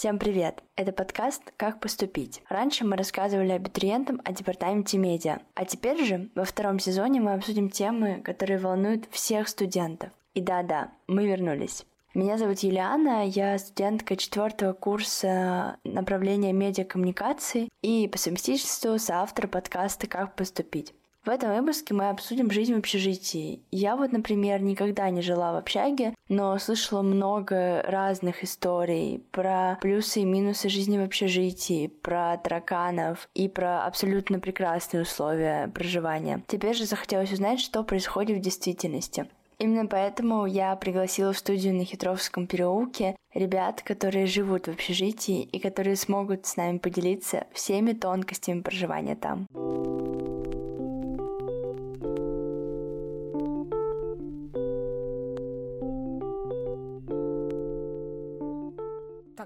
Всем 0.00 0.18
привет! 0.18 0.62
Это 0.76 0.92
подкаст 0.92 1.42
«Как 1.58 1.78
поступить». 1.78 2.42
Раньше 2.48 2.86
мы 2.86 2.96
рассказывали 2.96 3.50
абитуриентам 3.52 4.22
о 4.24 4.32
департаменте 4.32 4.96
медиа, 4.96 5.40
а 5.54 5.66
теперь 5.66 6.02
же 6.02 6.30
во 6.34 6.46
втором 6.46 6.78
сезоне 6.78 7.20
мы 7.20 7.34
обсудим 7.34 7.68
темы, 7.68 8.22
которые 8.24 8.58
волнуют 8.58 9.04
всех 9.10 9.46
студентов. 9.46 10.08
И 10.32 10.40
да-да, 10.40 10.92
мы 11.06 11.26
вернулись. 11.26 11.84
Меня 12.14 12.38
зовут 12.38 12.60
Юлиана, 12.60 13.26
я 13.26 13.58
студентка 13.58 14.16
четвертого 14.16 14.72
курса 14.72 15.76
направления 15.84 16.54
медиакоммуникации 16.54 17.68
и 17.82 18.08
по 18.08 18.16
совместительству 18.16 18.98
соавтор 18.98 19.48
подкаста 19.48 20.06
«Как 20.06 20.34
поступить». 20.34 20.94
В 21.24 21.28
этом 21.28 21.54
выпуске 21.54 21.92
мы 21.92 22.08
обсудим 22.08 22.50
жизнь 22.50 22.74
в 22.74 22.78
общежитии. 22.78 23.62
Я 23.70 23.94
вот, 23.96 24.10
например, 24.10 24.62
никогда 24.62 25.10
не 25.10 25.20
жила 25.20 25.52
в 25.52 25.56
общаге, 25.56 26.14
но 26.30 26.58
слышала 26.58 27.02
много 27.02 27.82
разных 27.82 28.42
историй 28.42 29.22
про 29.30 29.78
плюсы 29.82 30.20
и 30.20 30.24
минусы 30.24 30.70
жизни 30.70 30.96
в 30.96 31.02
общежитии, 31.02 31.88
про 31.88 32.38
тараканов 32.38 33.28
и 33.34 33.48
про 33.48 33.84
абсолютно 33.84 34.40
прекрасные 34.40 35.02
условия 35.02 35.68
проживания. 35.68 36.42
Теперь 36.46 36.74
же 36.74 36.86
захотелось 36.86 37.32
узнать, 37.32 37.60
что 37.60 37.84
происходит 37.84 38.38
в 38.38 38.40
действительности. 38.40 39.26
Именно 39.58 39.86
поэтому 39.88 40.46
я 40.46 40.74
пригласила 40.74 41.34
в 41.34 41.38
студию 41.38 41.74
на 41.74 41.84
Хитровском 41.84 42.46
переулке 42.46 43.14
ребят, 43.34 43.82
которые 43.82 44.24
живут 44.24 44.68
в 44.68 44.70
общежитии 44.70 45.42
и 45.42 45.58
которые 45.58 45.96
смогут 45.96 46.46
с 46.46 46.56
нами 46.56 46.78
поделиться 46.78 47.46
всеми 47.52 47.92
тонкостями 47.92 48.62
проживания 48.62 49.16
там. 49.16 49.46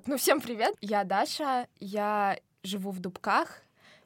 Ну, 0.06 0.18
всем 0.18 0.42
привет! 0.42 0.74
Я 0.82 1.02
Даша, 1.02 1.66
я 1.80 2.38
живу 2.62 2.90
в 2.90 3.00
Дубках. 3.00 3.62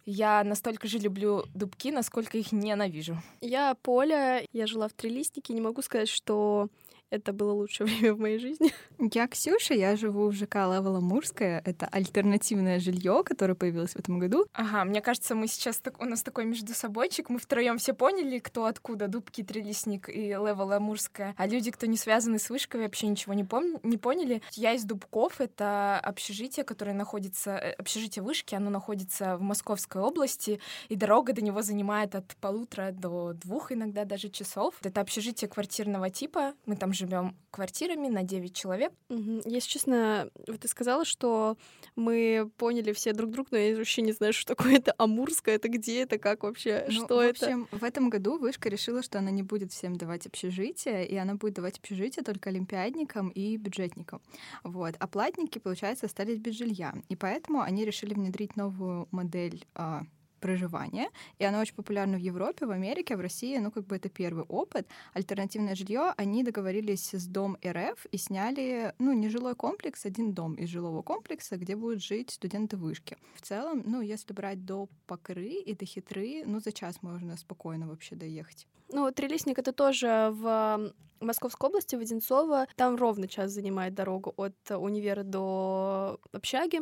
Я 0.06 0.44
настолько 0.44 0.86
же 0.86 0.98
люблю 0.98 1.42
дубки, 1.54 1.90
насколько 1.90 2.38
их 2.38 2.52
ненавижу. 2.52 3.20
Я 3.40 3.74
Поля, 3.82 4.44
я 4.52 4.68
жила 4.68 4.86
в 4.86 4.92
Трилистнике. 4.92 5.54
Не 5.54 5.60
могу 5.60 5.82
сказать, 5.82 6.08
что 6.08 6.68
это 7.10 7.32
было 7.32 7.52
лучшее 7.52 7.86
время 7.88 8.14
в 8.14 8.20
моей 8.20 8.38
жизни. 8.38 8.72
Я 8.98 9.26
Ксюша, 9.26 9.74
я 9.74 9.96
живу 9.96 10.28
в 10.28 10.32
ЖК 10.32 10.56
Левела 10.56 11.00
Мурская. 11.00 11.62
Это 11.64 11.86
альтернативное 11.86 12.80
жилье, 12.80 13.22
которое 13.24 13.54
появилось 13.54 13.92
в 13.92 13.96
этом 13.96 14.18
году. 14.18 14.46
Ага, 14.52 14.84
мне 14.84 15.00
кажется, 15.00 15.34
мы 15.34 15.46
сейчас 15.46 15.78
так, 15.78 16.00
у 16.00 16.04
нас 16.04 16.22
такой 16.22 16.44
между 16.44 16.74
собойчик. 16.74 17.30
Мы 17.30 17.38
втроем 17.38 17.78
все 17.78 17.94
поняли, 17.94 18.38
кто 18.38 18.66
откуда, 18.66 19.08
Дубки, 19.08 19.42
Трелесник 19.42 20.08
и 20.08 20.28
Левела 20.28 20.78
Мурская. 20.78 21.34
А 21.36 21.46
люди, 21.46 21.70
кто 21.70 21.86
не 21.86 21.96
связаны 21.96 22.38
с 22.38 22.50
вышкой, 22.50 22.82
вообще 22.82 23.06
ничего 23.06 23.34
не, 23.34 23.44
пом- 23.44 23.80
не 23.82 23.96
поняли. 23.96 24.42
Я 24.52 24.74
из 24.74 24.84
Дубков, 24.84 25.40
это 25.40 25.98
общежитие, 26.00 26.64
которое 26.64 26.94
находится, 26.94 27.52
э, 27.52 27.72
общежитие 27.72 28.22
вышки, 28.22 28.54
оно 28.54 28.70
находится 28.70 29.36
в 29.36 29.42
Московской 29.42 30.02
области, 30.02 30.60
и 30.88 30.96
дорога 30.96 31.32
до 31.32 31.42
него 31.42 31.62
занимает 31.62 32.14
от 32.14 32.36
полутора 32.36 32.92
до 32.92 33.32
двух 33.32 33.72
иногда 33.72 34.04
даже 34.04 34.28
часов. 34.28 34.74
Это 34.82 35.00
общежитие 35.00 35.48
квартирного 35.48 36.10
типа, 36.10 36.54
мы 36.66 36.76
там 36.76 36.92
живем 36.98 37.36
квартирами 37.50 38.08
на 38.08 38.22
9 38.22 38.54
человек. 38.54 38.92
Угу. 39.08 39.42
Если 39.46 39.68
честно, 39.68 40.30
вот 40.46 40.60
ты 40.60 40.68
сказала, 40.68 41.04
что 41.04 41.56
мы 41.96 42.50
поняли 42.56 42.92
все 42.92 43.12
друг 43.12 43.30
друга, 43.30 43.48
но 43.52 43.58
я 43.58 43.76
вообще 43.76 44.02
не 44.02 44.12
знаю, 44.12 44.32
что 44.34 44.54
такое 44.54 44.76
это 44.76 44.94
Амурское, 44.98 45.54
это 45.54 45.68
где 45.68 46.02
это, 46.02 46.18
как 46.18 46.42
вообще, 46.42 46.84
ну, 46.88 46.92
что 46.92 47.16
в 47.16 47.20
это? 47.20 47.38
В 47.38 47.42
общем, 47.42 47.68
в 47.70 47.84
этом 47.84 48.10
году 48.10 48.38
Вышка 48.38 48.68
решила, 48.68 49.02
что 49.02 49.18
она 49.18 49.30
не 49.30 49.42
будет 49.42 49.72
всем 49.72 49.96
давать 49.96 50.26
общежитие, 50.26 51.06
и 51.06 51.16
она 51.16 51.34
будет 51.34 51.54
давать 51.54 51.78
общежитие 51.78 52.24
только 52.24 52.50
олимпиадникам 52.50 53.28
и 53.28 53.56
бюджетникам. 53.56 54.20
Вот. 54.62 54.94
А 54.98 55.06
платники, 55.06 55.58
получается, 55.58 56.06
остались 56.06 56.38
без 56.38 56.54
жилья. 56.54 56.94
И 57.08 57.16
поэтому 57.16 57.62
они 57.62 57.84
решили 57.84 58.14
внедрить 58.14 58.56
новую 58.56 59.08
модель 59.10 59.64
а, 59.74 60.02
проживания, 60.38 61.10
и 61.38 61.44
оно 61.44 61.60
очень 61.60 61.74
популярно 61.74 62.16
в 62.16 62.20
Европе, 62.20 62.66
в 62.66 62.70
Америке, 62.70 63.16
в 63.16 63.20
России, 63.20 63.58
ну, 63.58 63.70
как 63.70 63.86
бы 63.86 63.96
это 63.96 64.08
первый 64.08 64.44
опыт. 64.44 64.86
Альтернативное 65.14 65.74
жилье, 65.74 66.12
они 66.16 66.42
договорились 66.44 67.14
с 67.14 67.26
Дом 67.26 67.56
РФ 67.66 68.06
и 68.10 68.18
сняли, 68.18 68.94
ну, 68.98 69.12
не 69.12 69.28
жилой 69.28 69.54
комплекс, 69.54 70.06
один 70.06 70.32
дом 70.32 70.54
из 70.54 70.68
жилого 70.68 71.02
комплекса, 71.02 71.56
где 71.56 71.76
будут 71.76 72.02
жить 72.02 72.30
студенты 72.30 72.76
вышки. 72.76 73.16
В 73.34 73.42
целом, 73.42 73.82
ну, 73.84 74.00
если 74.00 74.32
брать 74.32 74.64
до 74.64 74.88
Покры 75.06 75.48
и 75.48 75.74
до 75.74 75.84
Хитры, 75.84 76.44
ну, 76.46 76.60
за 76.60 76.72
час 76.72 77.02
можно 77.02 77.36
спокойно 77.36 77.86
вообще 77.88 78.14
доехать. 78.14 78.66
Ну, 78.90 79.10
Трелесник— 79.12 79.58
это 79.60 79.72
тоже 79.72 80.30
в 80.32 80.92
Московской 81.20 81.68
области, 81.68 81.96
в 81.96 82.00
Одинцово. 82.00 82.66
Там 82.76 82.96
ровно 82.96 83.28
час 83.28 83.52
занимает 83.52 83.94
дорогу 83.94 84.34
от 84.36 84.54
универа 84.70 85.22
до 85.22 86.20
общаги. 86.32 86.80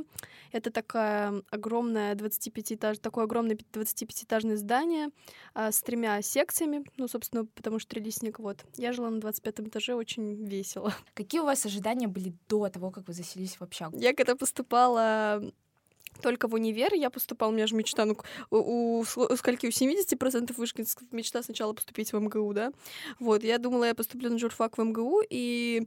Это 0.52 0.70
такая 0.70 1.42
огромная 1.50 2.14
25-этаж, 2.14 2.98
такое 2.98 3.24
огромное 3.24 3.56
25-этажное 3.56 4.56
здание 4.56 5.08
а, 5.54 5.72
с 5.72 5.80
тремя 5.82 6.20
секциями. 6.22 6.84
Ну, 6.96 7.08
собственно, 7.08 7.46
потому 7.46 7.78
что 7.78 7.90
Трелесник, 7.90 8.38
вот. 8.38 8.64
Я 8.76 8.92
жила 8.92 9.10
на 9.10 9.20
25 9.20 9.60
этаже, 9.60 9.94
очень 9.94 10.44
весело. 10.44 10.92
Какие 11.14 11.40
у 11.40 11.44
вас 11.44 11.64
ожидания 11.66 12.08
были 12.08 12.34
до 12.48 12.68
того, 12.68 12.90
как 12.90 13.06
вы 13.06 13.12
заселились 13.12 13.56
в 13.56 13.62
общагу? 13.62 13.96
Я 13.98 14.14
когда 14.14 14.36
поступала 14.36 15.42
только 16.20 16.48
в 16.48 16.54
универ 16.54 16.94
я 16.94 17.10
поступала, 17.10 17.50
у 17.50 17.54
меня 17.54 17.66
же 17.66 17.74
мечта, 17.74 18.04
ну, 18.04 18.16
у, 18.50 19.00
у, 19.00 19.04
скольки, 19.04 19.66
у 19.66 19.70
70% 19.70 20.54
вышкинских 20.56 21.12
мечта 21.12 21.42
сначала 21.42 21.72
поступить 21.72 22.12
в 22.12 22.18
МГУ, 22.18 22.52
да, 22.52 22.72
вот, 23.18 23.42
я 23.42 23.58
думала, 23.58 23.84
я 23.84 23.94
поступлю 23.94 24.30
на 24.30 24.38
журфак 24.38 24.78
в 24.78 24.82
МГУ, 24.82 25.22
и 25.28 25.86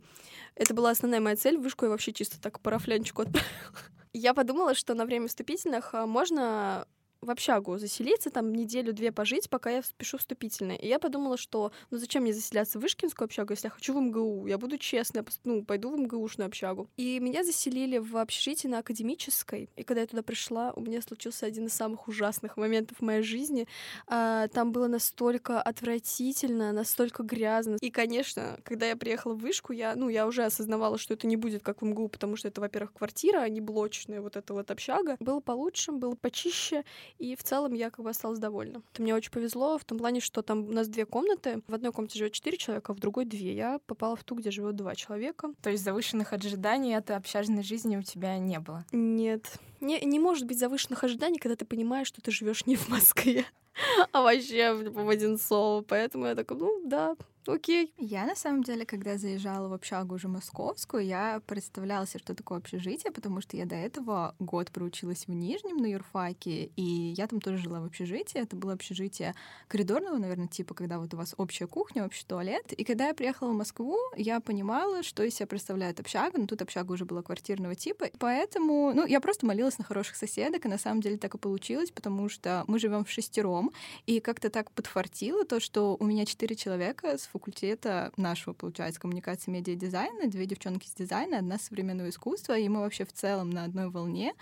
это 0.56 0.74
была 0.74 0.92
основная 0.92 1.22
моя 1.22 1.36
цель, 1.36 1.58
вышку 1.58 1.86
я 1.86 1.92
вообще 1.92 2.14
чисто 2.14 2.40
так 2.42 2.60
парафлянчику 2.60 3.24
отправила. 3.24 3.50
Я 4.12 4.34
подумала, 4.34 4.74
что 4.74 4.96
на 4.96 5.06
время 5.06 5.28
вступительных 5.28 5.94
а, 5.94 6.08
можно 6.08 6.88
в 7.22 7.30
общагу 7.32 7.78
заселиться, 7.78 8.30
там 8.30 8.54
неделю-две 8.54 9.12
пожить, 9.12 9.50
пока 9.50 9.70
я 9.70 9.82
пишу 9.98 10.18
вступительное. 10.18 10.76
И 10.76 10.88
я 10.88 11.00
подумала, 11.00 11.38
что 11.38 11.72
ну 11.92 11.98
зачем 11.98 12.24
мне 12.24 12.34
заселяться 12.34 12.80
в 12.80 12.82
Вышкинскую 12.82 13.26
общагу, 13.26 13.54
если 13.54 13.68
я 13.68 13.72
хочу 13.72 13.94
в 13.94 14.02
МГУ? 14.02 14.48
Я 14.48 14.58
буду 14.58 14.78
честная, 14.78 15.26
ну, 15.44 15.64
пойду 15.64 15.90
в 15.90 16.00
МГУшную 16.00 16.48
общагу. 16.48 16.90
И 16.98 17.20
меня 17.20 17.44
заселили 17.44 17.98
в 17.98 18.18
общежитие 18.18 18.72
на 18.72 18.80
Академической. 18.80 19.70
И 19.76 19.84
когда 19.84 20.02
я 20.02 20.08
туда 20.08 20.24
пришла, 20.24 20.72
у 20.76 20.82
меня 20.82 21.02
случился 21.02 21.46
один 21.46 21.68
из 21.68 21.74
самых 21.74 22.08
ужасных 22.08 22.58
моментов 22.58 22.98
в 23.00 23.02
моей 23.02 23.22
жизни. 23.22 23.68
А, 24.08 24.48
там 24.48 24.72
было 24.72 24.88
настолько 24.88 25.62
отвратительно, 25.62 26.72
настолько 26.72 27.24
грязно. 27.24 27.78
И, 27.82 27.90
конечно, 27.92 28.60
когда 28.64 28.88
я 28.88 28.96
приехала 28.96 29.34
в 29.34 29.40
Вышку, 29.40 29.74
я, 29.74 29.96
ну, 29.96 30.10
я 30.10 30.28
уже 30.28 30.44
осознавала, 30.44 30.98
что 30.98 31.14
это 31.14 31.28
не 31.28 31.36
будет 31.36 31.64
как 31.64 31.82
в 31.82 31.86
МГУ, 31.86 32.08
потому 32.10 32.36
что 32.36 32.48
это, 32.48 32.62
во-первых, 32.62 32.94
квартира, 32.94 33.40
а 33.40 33.50
не 33.50 33.62
блочная 33.62 34.22
вот 34.22 34.38
эта 34.38 34.54
вот 34.54 34.72
общага. 34.72 35.18
Было 35.20 35.40
получше, 35.40 35.92
было 35.92 36.16
почище. 36.16 36.84
И 37.18 37.36
в 37.36 37.44
целом 37.44 37.74
я 37.74 37.90
как 37.90 38.04
бы 38.04 38.10
осталась 38.10 38.40
довольна. 38.40 38.82
Это 38.94 39.02
мне 39.02 39.16
очень 39.16 39.32
повезло 39.32 39.78
в 39.78 39.86
том 39.86 39.98
плане, 39.98 40.20
что 40.20 40.42
там 40.42 40.68
у 40.68 40.72
нас 40.72 40.88
две 40.88 41.06
комнаты. 41.06 41.62
В 41.68 41.74
одной 41.74 41.92
комнате 41.92 42.20
живет 42.20 42.34
четыре 42.34 42.58
человека, 42.58 42.92
а 42.92 42.96
в 42.96 43.00
другой 43.00 43.26
две. 43.26 43.54
Я 43.54 43.80
попала 43.86 44.16
в 44.16 44.24
ту, 44.24 44.36
где 44.36 44.52
живет 44.52 44.76
два 44.76 44.96
человека. 44.96 45.54
То 45.62 45.70
есть 45.70 45.84
завышенных 45.84 46.34
ожиданий 46.34 46.96
от 46.96 47.10
общажной 47.12 47.64
жизни 47.64 47.98
у 47.98 48.04
тебя 48.04 48.38
не 48.38 48.60
было? 48.60 48.86
Нет. 48.92 49.60
Не, 49.82 50.00
не 50.02 50.20
может 50.20 50.46
быть 50.46 50.60
завышенных 50.60 51.04
ожиданий, 51.04 51.40
когда 51.40 51.56
ты 51.56 51.66
понимаешь, 51.66 52.08
что 52.08 52.22
ты 52.22 52.32
живешь 52.32 52.66
не 52.66 52.76
в 52.76 52.90
Москве, 52.90 53.46
а 54.12 54.22
вообще 54.22 54.74
в 54.74 55.10
Одинцово. 55.10 55.82
Поэтому 55.82 56.26
я 56.26 56.36
такая, 56.36 56.58
ну 56.58 56.82
да, 56.86 57.16
окей. 57.52 57.94
Я, 57.98 58.26
на 58.26 58.36
самом 58.36 58.64
деле, 58.64 58.86
когда 58.86 59.18
заезжала 59.18 59.68
в 59.68 59.74
общагу 59.74 60.16
уже 60.16 60.28
московскую, 60.28 61.06
я 61.06 61.42
представляла 61.46 62.06
себе, 62.08 62.20
что 62.20 62.36
такое 62.36 62.60
общежитие, 62.60 63.12
потому 63.12 63.42
что 63.42 63.58
я 63.58 63.66
до 63.66 63.76
этого 63.76 64.36
год 64.40 64.72
проучилась 64.72 65.28
в 65.28 65.32
Нижнем 65.32 65.78
на 65.78 65.88
юрфаке, 65.88 66.72
и 66.76 66.82
я 66.82 67.28
там 67.28 67.42
тоже 67.42 67.58
жила 67.58 67.82
в 67.82 67.86
общежитии. 67.86 68.40
Это 68.40 68.56
было 68.56 68.74
общежитие 68.74 69.36
коридорного, 69.68 70.18
наверное, 70.18 70.48
типа, 70.48 70.74
когда 70.74 71.00
вот 71.00 71.14
у 71.14 71.18
вас 71.18 71.34
общая 71.38 71.68
кухня, 71.68 72.06
общий 72.06 72.26
туалет. 72.26 72.72
И 72.74 72.84
когда 72.84 73.08
я 73.08 73.14
приехала 73.14 73.52
в 73.52 73.56
Москву, 73.56 73.98
я 74.16 74.40
понимала, 74.40 75.04
что 75.04 75.24
из 75.24 75.36
себя 75.36 75.48
представляет 75.48 76.00
общага, 76.00 76.38
но 76.38 76.48
тут 76.48 76.62
общага 76.62 76.92
уже 76.94 77.06
была 77.06 77.22
квартирного 77.22 77.76
типа. 77.76 78.08
Поэтому, 78.20 78.94
ну, 78.94 79.06
я 79.06 79.20
просто 79.20 79.46
молилась 79.46 79.78
на 79.78 79.86
хороших 79.86 80.16
соседок, 80.16 80.66
и 80.66 80.70
на 80.70 80.78
самом 80.78 81.02
деле 81.02 81.18
так 81.18 81.36
и 81.36 81.38
получилось, 81.38 81.92
потому 81.92 82.30
что 82.30 82.64
мы 82.68 82.80
живем 82.80 83.06
в 83.06 83.10
шестером, 83.10 83.72
и 84.06 84.20
как-то 84.20 84.50
так 84.50 84.72
подфартило 84.72 85.46
то, 85.46 85.60
что 85.60 85.96
у 86.00 86.06
меня 86.06 86.26
четыре 86.26 86.56
человека 86.56 87.18
с 87.18 87.28
факультета 87.40 88.12
нашего, 88.18 88.54
получается, 88.54 89.00
коммуникации 89.00 89.50
медиа-дизайна, 89.50 90.28
две 90.28 90.46
девчонки 90.46 90.88
с 90.88 90.94
дизайна, 90.94 91.38
одна 91.38 91.58
современного 91.58 92.10
искусства, 92.10 92.58
и 92.58 92.68
мы 92.68 92.82
вообще 92.82 93.06
в 93.06 93.14
целом 93.14 93.50
на 93.50 93.64
одной 93.64 93.90
волне. 93.90 94.34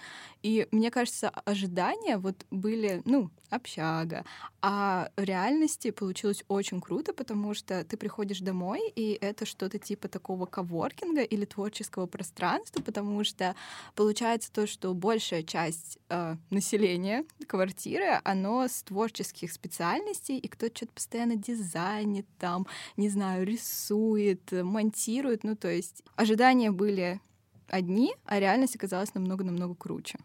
И 0.42 0.68
мне 0.72 0.90
кажется, 0.90 1.30
ожидания 1.30 2.18
вот 2.18 2.46
были, 2.50 3.02
ну, 3.06 3.30
общага, 3.50 4.26
а 4.62 5.10
в 5.16 5.24
реальности 5.24 5.92
получилось 5.92 6.44
очень 6.48 6.82
круто, 6.82 7.14
потому 7.14 7.54
что 7.54 7.84
ты 7.86 7.96
приходишь 7.96 8.40
домой, 8.40 8.92
и 8.96 9.18
это 9.22 9.46
что-то 9.46 9.80
типа 9.80 10.08
такого 10.08 10.46
коворкинга 10.46 11.22
или 11.22 11.46
творческого 11.46 12.08
пространства, 12.08 12.82
потому 12.82 13.24
что 13.24 13.56
получается 13.96 14.52
то, 14.52 14.68
что 14.68 14.94
большая 14.94 15.44
часть 15.44 15.98
э, 16.10 16.36
населения 16.50 17.24
квартиры, 17.48 18.20
оно 18.24 18.68
с 18.68 18.84
творческих 18.84 19.52
специальностей, 19.52 20.38
и 20.38 20.48
кто-то 20.48 20.76
что-то 20.76 20.94
постоянно 20.94 21.36
дизайнит 21.36 22.26
там, 22.38 22.68
не 22.96 23.10
знаю, 23.10 23.46
рисует, 23.46 24.52
монтирует. 24.52 25.44
Ну, 25.44 25.56
то 25.56 25.70
есть 25.70 26.04
ожидания 26.16 26.72
были 26.72 27.22
одни, 27.68 28.14
а 28.26 28.40
реальность 28.40 28.76
оказалась 28.76 29.14
намного-намного 29.14 29.76
круче. 29.76 30.20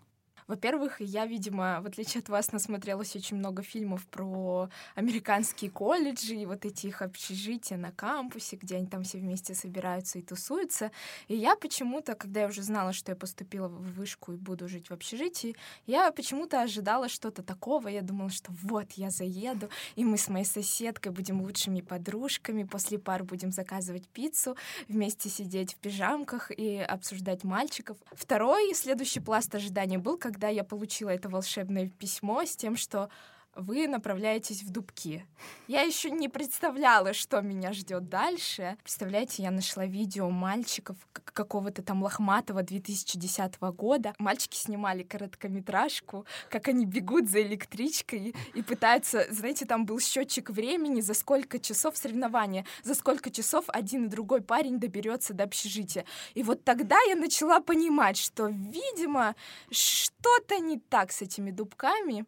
Во-первых, 0.52 1.00
я, 1.00 1.24
видимо, 1.24 1.80
в 1.80 1.86
отличие 1.86 2.20
от 2.20 2.28
вас, 2.28 2.52
насмотрелась 2.52 3.16
очень 3.16 3.38
много 3.38 3.62
фильмов 3.62 4.06
про 4.06 4.68
американские 4.94 5.70
колледжи 5.70 6.34
и 6.34 6.44
вот 6.44 6.66
эти 6.66 6.88
их 6.88 7.00
общежития 7.00 7.78
на 7.78 7.90
кампусе, 7.90 8.56
где 8.56 8.76
они 8.76 8.86
там 8.86 9.02
все 9.02 9.16
вместе 9.16 9.54
собираются 9.54 10.18
и 10.18 10.22
тусуются. 10.22 10.90
И 11.28 11.36
я 11.36 11.56
почему-то, 11.56 12.14
когда 12.14 12.42
я 12.42 12.48
уже 12.48 12.62
знала, 12.62 12.92
что 12.92 13.12
я 13.12 13.16
поступила 13.16 13.68
в 13.68 13.94
вышку 13.94 14.34
и 14.34 14.36
буду 14.36 14.68
жить 14.68 14.90
в 14.90 14.92
общежитии, 14.92 15.56
я 15.86 16.12
почему-то 16.12 16.60
ожидала 16.60 17.08
что-то 17.08 17.42
такого. 17.42 17.88
Я 17.88 18.02
думала, 18.02 18.28
что 18.28 18.52
вот, 18.52 18.92
я 18.92 19.08
заеду, 19.08 19.70
и 19.96 20.04
мы 20.04 20.18
с 20.18 20.28
моей 20.28 20.44
соседкой 20.44 21.12
будем 21.12 21.40
лучшими 21.40 21.80
подружками, 21.80 22.64
после 22.64 22.98
пар 22.98 23.24
будем 23.24 23.52
заказывать 23.52 24.06
пиццу, 24.08 24.58
вместе 24.86 25.30
сидеть 25.30 25.72
в 25.72 25.76
пижамках 25.76 26.50
и 26.50 26.76
обсуждать 26.76 27.42
мальчиков. 27.42 27.96
Второй, 28.12 28.74
следующий 28.74 29.20
пласт 29.20 29.54
ожидания 29.54 29.96
был, 29.96 30.18
когда 30.18 30.41
когда 30.42 30.48
я 30.48 30.64
получила 30.64 31.10
это 31.10 31.28
волшебное 31.28 31.88
письмо 31.88 32.44
с 32.44 32.56
тем, 32.56 32.74
что 32.76 33.10
вы 33.54 33.86
направляетесь 33.86 34.62
в 34.62 34.70
Дубки. 34.70 35.26
Я 35.68 35.82
еще 35.82 36.10
не 36.10 36.28
представляла, 36.28 37.12
что 37.12 37.40
меня 37.40 37.72
ждет 37.72 38.08
дальше. 38.08 38.76
Представляете, 38.82 39.42
я 39.42 39.50
нашла 39.50 39.84
видео 39.86 40.30
мальчиков 40.30 40.96
какого-то 41.12 41.82
там 41.82 42.02
лохматого 42.02 42.62
2010 42.62 43.60
года. 43.60 44.14
Мальчики 44.18 44.56
снимали 44.56 45.02
короткометражку, 45.02 46.26
как 46.48 46.68
они 46.68 46.86
бегут 46.86 47.28
за 47.28 47.42
электричкой 47.42 48.34
и 48.54 48.62
пытаются, 48.62 49.26
знаете, 49.30 49.66
там 49.66 49.84
был 49.86 50.00
счетчик 50.00 50.50
времени, 50.50 51.00
за 51.00 51.14
сколько 51.14 51.58
часов 51.58 51.96
соревнования, 51.96 52.64
за 52.82 52.94
сколько 52.94 53.30
часов 53.30 53.66
один 53.68 54.06
и 54.06 54.08
другой 54.08 54.40
парень 54.40 54.78
доберется 54.78 55.34
до 55.34 55.44
общежития. 55.44 56.04
И 56.34 56.42
вот 56.42 56.64
тогда 56.64 56.96
я 57.08 57.16
начала 57.16 57.60
понимать, 57.60 58.16
что, 58.16 58.46
видимо, 58.46 59.34
что-то 59.70 60.58
не 60.58 60.78
так 60.78 61.12
с 61.12 61.22
этими 61.22 61.50
дубками. 61.50 62.24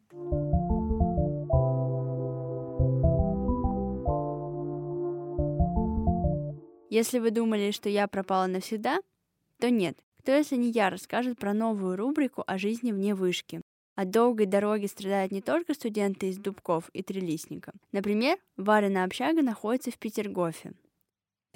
Если 6.94 7.18
вы 7.18 7.32
думали, 7.32 7.72
что 7.72 7.88
я 7.88 8.06
пропала 8.06 8.46
навсегда, 8.46 9.00
то 9.58 9.68
нет. 9.68 9.98
Кто, 10.20 10.30
если 10.30 10.54
не 10.54 10.70
я, 10.70 10.90
расскажет 10.90 11.36
про 11.40 11.52
новую 11.52 11.96
рубрику 11.96 12.44
о 12.46 12.56
жизни 12.56 12.92
вне 12.92 13.16
вышки. 13.16 13.62
От 13.96 14.10
долгой 14.10 14.46
дороги 14.46 14.86
страдают 14.86 15.32
не 15.32 15.40
только 15.40 15.74
студенты 15.74 16.28
из 16.28 16.38
Дубков 16.38 16.90
и 16.92 17.02
Трелисника. 17.02 17.72
Например, 17.90 18.38
Варина 18.56 19.02
общага 19.02 19.42
находится 19.42 19.90
в 19.90 19.98
Петергофе. 19.98 20.74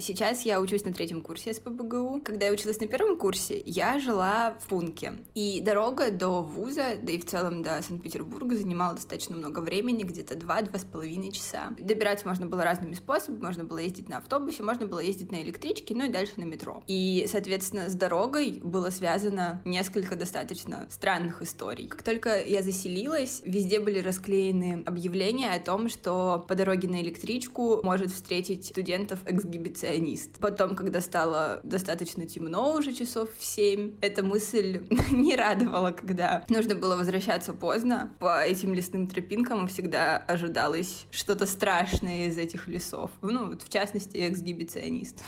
Сейчас 0.00 0.42
я 0.42 0.60
учусь 0.60 0.84
на 0.84 0.92
третьем 0.92 1.22
курсе 1.22 1.52
СПБГУ. 1.52 2.20
Когда 2.24 2.46
я 2.46 2.52
училась 2.52 2.78
на 2.78 2.86
первом 2.86 3.18
курсе, 3.18 3.60
я 3.66 3.98
жила 3.98 4.56
в 4.60 4.68
Пунке. 4.68 5.14
И 5.34 5.60
дорога 5.60 6.12
до 6.12 6.40
вуза, 6.40 6.96
да 7.02 7.12
и 7.12 7.18
в 7.18 7.26
целом 7.26 7.64
до 7.64 7.82
Санкт-Петербурга 7.82 8.56
занимала 8.56 8.94
достаточно 8.94 9.34
много 9.34 9.58
времени, 9.58 10.04
где-то 10.04 10.36
два-два 10.36 10.78
с 10.78 10.84
половиной 10.84 11.32
часа. 11.32 11.74
Добираться 11.80 12.28
можно 12.28 12.46
было 12.46 12.62
разными 12.62 12.94
способами. 12.94 13.42
Можно 13.42 13.64
было 13.64 13.78
ездить 13.78 14.08
на 14.08 14.18
автобусе, 14.18 14.62
можно 14.62 14.86
было 14.86 15.00
ездить 15.00 15.32
на 15.32 15.42
электричке, 15.42 15.96
ну 15.96 16.04
и 16.04 16.08
дальше 16.08 16.34
на 16.36 16.44
метро. 16.44 16.80
И, 16.86 17.26
соответственно, 17.28 17.90
с 17.90 17.94
дорогой 17.94 18.60
было 18.62 18.90
связано 18.90 19.60
несколько 19.64 20.14
достаточно 20.14 20.86
странных 20.90 21.42
историй. 21.42 21.88
Как 21.88 22.04
только 22.04 22.40
я 22.40 22.62
заселилась, 22.62 23.42
везде 23.44 23.80
были 23.80 23.98
расклеены 23.98 24.84
объявления 24.86 25.50
о 25.50 25.58
том, 25.58 25.88
что 25.88 26.44
по 26.46 26.54
дороге 26.54 26.86
на 26.86 27.02
электричку 27.02 27.80
может 27.82 28.12
встретить 28.12 28.66
студентов 28.66 29.18
эксгибиция 29.26 29.87
перфекционист. 29.88 30.38
Потом, 30.38 30.74
когда 30.74 31.00
стало 31.00 31.60
достаточно 31.62 32.26
темно, 32.26 32.74
уже 32.74 32.92
часов 32.92 33.28
в 33.38 33.44
семь, 33.44 33.92
эта 34.00 34.22
мысль 34.22 34.82
не 35.10 35.36
радовала, 35.36 35.92
когда 35.92 36.44
нужно 36.48 36.74
было 36.74 36.96
возвращаться 36.96 37.52
поздно. 37.52 38.10
По 38.18 38.42
этим 38.42 38.74
лесным 38.74 39.06
тропинкам 39.06 39.68
всегда 39.68 40.18
ожидалось 40.18 41.06
что-то 41.10 41.46
страшное 41.46 42.26
из 42.26 42.38
этих 42.38 42.68
лесов. 42.68 43.10
Ну, 43.22 43.48
вот 43.48 43.62
в 43.62 43.68
частности, 43.68 44.28
эксгибиционист. 44.28 45.22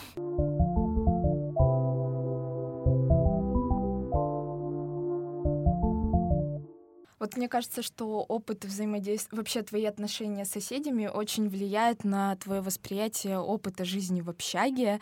Вот 7.21 7.37
мне 7.37 7.51
кажется, 7.51 7.83
что 7.83 8.23
опыт 8.23 8.65
взаимодействия, 8.65 9.37
вообще 9.37 9.61
твои 9.61 9.85
отношения 9.85 10.47
с 10.47 10.53
соседями 10.53 11.07
очень 11.07 11.51
влияет 11.51 12.03
на 12.03 12.35
твое 12.37 12.63
восприятие 12.63 13.39
опыта 13.39 13.85
жизни 13.85 14.23
в 14.23 14.31
общаге. 14.31 15.01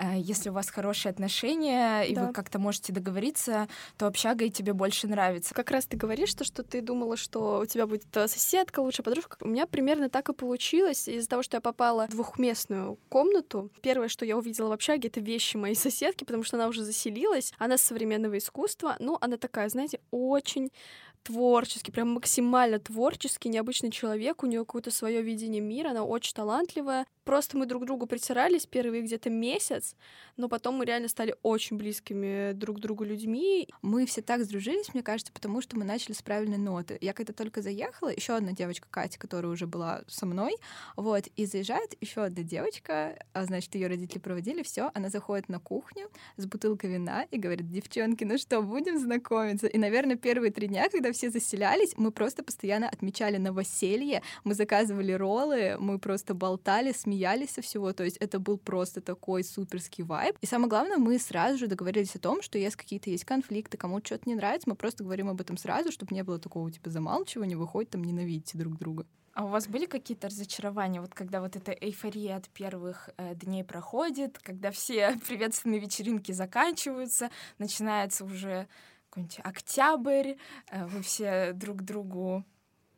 Э, 0.00 0.18
если 0.18 0.50
у 0.50 0.52
вас 0.52 0.68
хорошие 0.68 1.10
отношения, 1.10 2.02
и 2.02 2.12
да. 2.12 2.26
вы 2.26 2.32
как-то 2.32 2.58
можете 2.58 2.92
договориться, 2.92 3.68
то 3.96 4.08
общага 4.08 4.46
и 4.46 4.50
тебе 4.50 4.72
больше 4.72 5.06
нравится. 5.06 5.54
Как 5.54 5.70
раз 5.70 5.86
ты 5.86 5.96
говоришь, 5.96 6.30
что, 6.30 6.42
что 6.42 6.64
ты 6.64 6.80
думала, 6.82 7.16
что 7.16 7.60
у 7.60 7.66
тебя 7.66 7.86
будет 7.86 8.04
соседка, 8.12 8.80
лучшая 8.80 9.04
подружка. 9.04 9.36
У 9.40 9.46
меня 9.46 9.68
примерно 9.68 10.10
так 10.10 10.28
и 10.28 10.32
получилось. 10.32 11.06
Из-за 11.06 11.28
того, 11.28 11.44
что 11.44 11.58
я 11.58 11.60
попала 11.60 12.08
в 12.08 12.10
двухместную 12.10 12.98
комнату, 13.08 13.70
первое, 13.80 14.08
что 14.08 14.24
я 14.24 14.36
увидела 14.36 14.70
в 14.70 14.72
общаге, 14.72 15.06
это 15.06 15.20
вещи 15.20 15.56
моей 15.56 15.74
соседки, 15.76 16.24
потому 16.24 16.42
что 16.42 16.56
она 16.56 16.66
уже 16.66 16.82
заселилась. 16.82 17.52
Она 17.58 17.78
с 17.78 17.82
современного 17.82 18.38
искусства, 18.38 18.96
ну, 18.98 19.18
она 19.20 19.36
такая, 19.36 19.68
знаете, 19.68 20.00
очень 20.10 20.72
творческий, 21.22 21.92
прям 21.92 22.08
максимально 22.10 22.78
творческий, 22.78 23.48
необычный 23.48 23.90
человек, 23.90 24.42
у 24.42 24.46
нее 24.46 24.60
какое-то 24.60 24.90
свое 24.90 25.22
видение 25.22 25.60
мира, 25.60 25.90
она 25.90 26.04
очень 26.04 26.34
талантливая. 26.34 27.06
Просто 27.30 27.56
мы 27.56 27.66
друг 27.66 27.86
другу 27.86 28.08
притирались 28.08 28.66
первый 28.66 29.02
где-то 29.02 29.30
месяц, 29.30 29.94
но 30.36 30.48
потом 30.48 30.74
мы 30.74 30.84
реально 30.84 31.06
стали 31.06 31.36
очень 31.44 31.76
близкими 31.76 32.50
друг 32.54 32.78
к 32.78 32.80
другу 32.80 33.04
людьми. 33.04 33.68
Мы 33.82 34.04
все 34.06 34.20
так 34.20 34.42
сдружились, 34.42 34.92
мне 34.94 35.04
кажется, 35.04 35.32
потому 35.32 35.62
что 35.62 35.78
мы 35.78 35.84
начали 35.84 36.12
с 36.12 36.22
правильной 36.22 36.58
ноты. 36.58 36.98
Я 37.00 37.12
когда 37.12 37.32
только 37.32 37.62
заехала, 37.62 38.08
еще 38.08 38.34
одна 38.34 38.50
девочка 38.50 38.88
Катя, 38.90 39.16
которая 39.20 39.52
уже 39.52 39.68
была 39.68 40.02
со 40.08 40.26
мной, 40.26 40.56
вот, 40.96 41.28
и 41.36 41.46
заезжает 41.46 41.94
еще 42.00 42.24
одна 42.24 42.42
девочка, 42.42 43.16
а 43.32 43.44
значит, 43.44 43.76
ее 43.76 43.86
родители 43.86 44.18
проводили, 44.18 44.64
все, 44.64 44.90
она 44.92 45.08
заходит 45.08 45.48
на 45.48 45.60
кухню 45.60 46.08
с 46.36 46.46
бутылкой 46.46 46.90
вина 46.90 47.28
и 47.30 47.38
говорит, 47.38 47.70
девчонки, 47.70 48.24
ну 48.24 48.38
что, 48.38 48.60
будем 48.60 48.98
знакомиться? 48.98 49.68
И, 49.68 49.78
наверное, 49.78 50.16
первые 50.16 50.50
три 50.50 50.66
дня, 50.66 50.88
когда 50.88 51.12
все 51.12 51.30
заселялись, 51.30 51.92
мы 51.96 52.10
просто 52.10 52.42
постоянно 52.42 52.88
отмечали 52.88 53.36
новоселье, 53.36 54.20
мы 54.42 54.54
заказывали 54.54 55.12
роллы, 55.12 55.76
мы 55.78 56.00
просто 56.00 56.34
болтали, 56.34 56.90
смеялись 56.90 57.19
со 57.46 57.62
всего, 57.62 57.92
то 57.92 58.04
есть 58.04 58.16
это 58.18 58.38
был 58.38 58.58
просто 58.58 59.00
такой 59.00 59.44
суперский 59.44 60.04
вайб. 60.04 60.36
И 60.40 60.46
самое 60.46 60.68
главное, 60.68 60.96
мы 60.96 61.18
сразу 61.18 61.58
же 61.58 61.66
договорились 61.66 62.16
о 62.16 62.18
том, 62.18 62.42
что 62.42 62.58
если 62.58 62.76
какие-то 62.76 63.10
есть 63.10 63.24
конфликты, 63.24 63.76
кому-то 63.76 64.06
что-то 64.06 64.28
не 64.28 64.34
нравится, 64.34 64.68
мы 64.68 64.74
просто 64.74 65.04
говорим 65.04 65.28
об 65.28 65.40
этом 65.40 65.56
сразу, 65.56 65.92
чтобы 65.92 66.14
не 66.14 66.22
было 66.22 66.38
такого 66.38 66.70
типа 66.70 66.90
замалчивания, 66.90 67.56
выходит 67.56 67.90
там 67.90 68.04
ненавидите 68.04 68.58
друг 68.58 68.78
друга. 68.78 69.06
А 69.32 69.44
у 69.44 69.48
вас 69.48 69.68
были 69.68 69.86
какие-то 69.86 70.28
разочарования, 70.28 71.00
вот 71.00 71.14
когда 71.14 71.40
вот 71.40 71.54
эта 71.54 71.70
эйфория 71.72 72.36
от 72.36 72.48
первых 72.48 73.10
э, 73.16 73.34
дней 73.36 73.62
проходит, 73.62 74.38
когда 74.38 74.70
все 74.70 75.16
приветственные 75.26 75.80
вечеринки 75.80 76.32
заканчиваются, 76.32 77.30
начинается 77.58 78.24
уже 78.24 78.66
какой-нибудь 79.08 79.40
октябрь, 79.44 80.34
э, 80.70 80.86
вы 80.86 81.02
все 81.02 81.52
друг 81.52 81.82
другу 81.82 82.44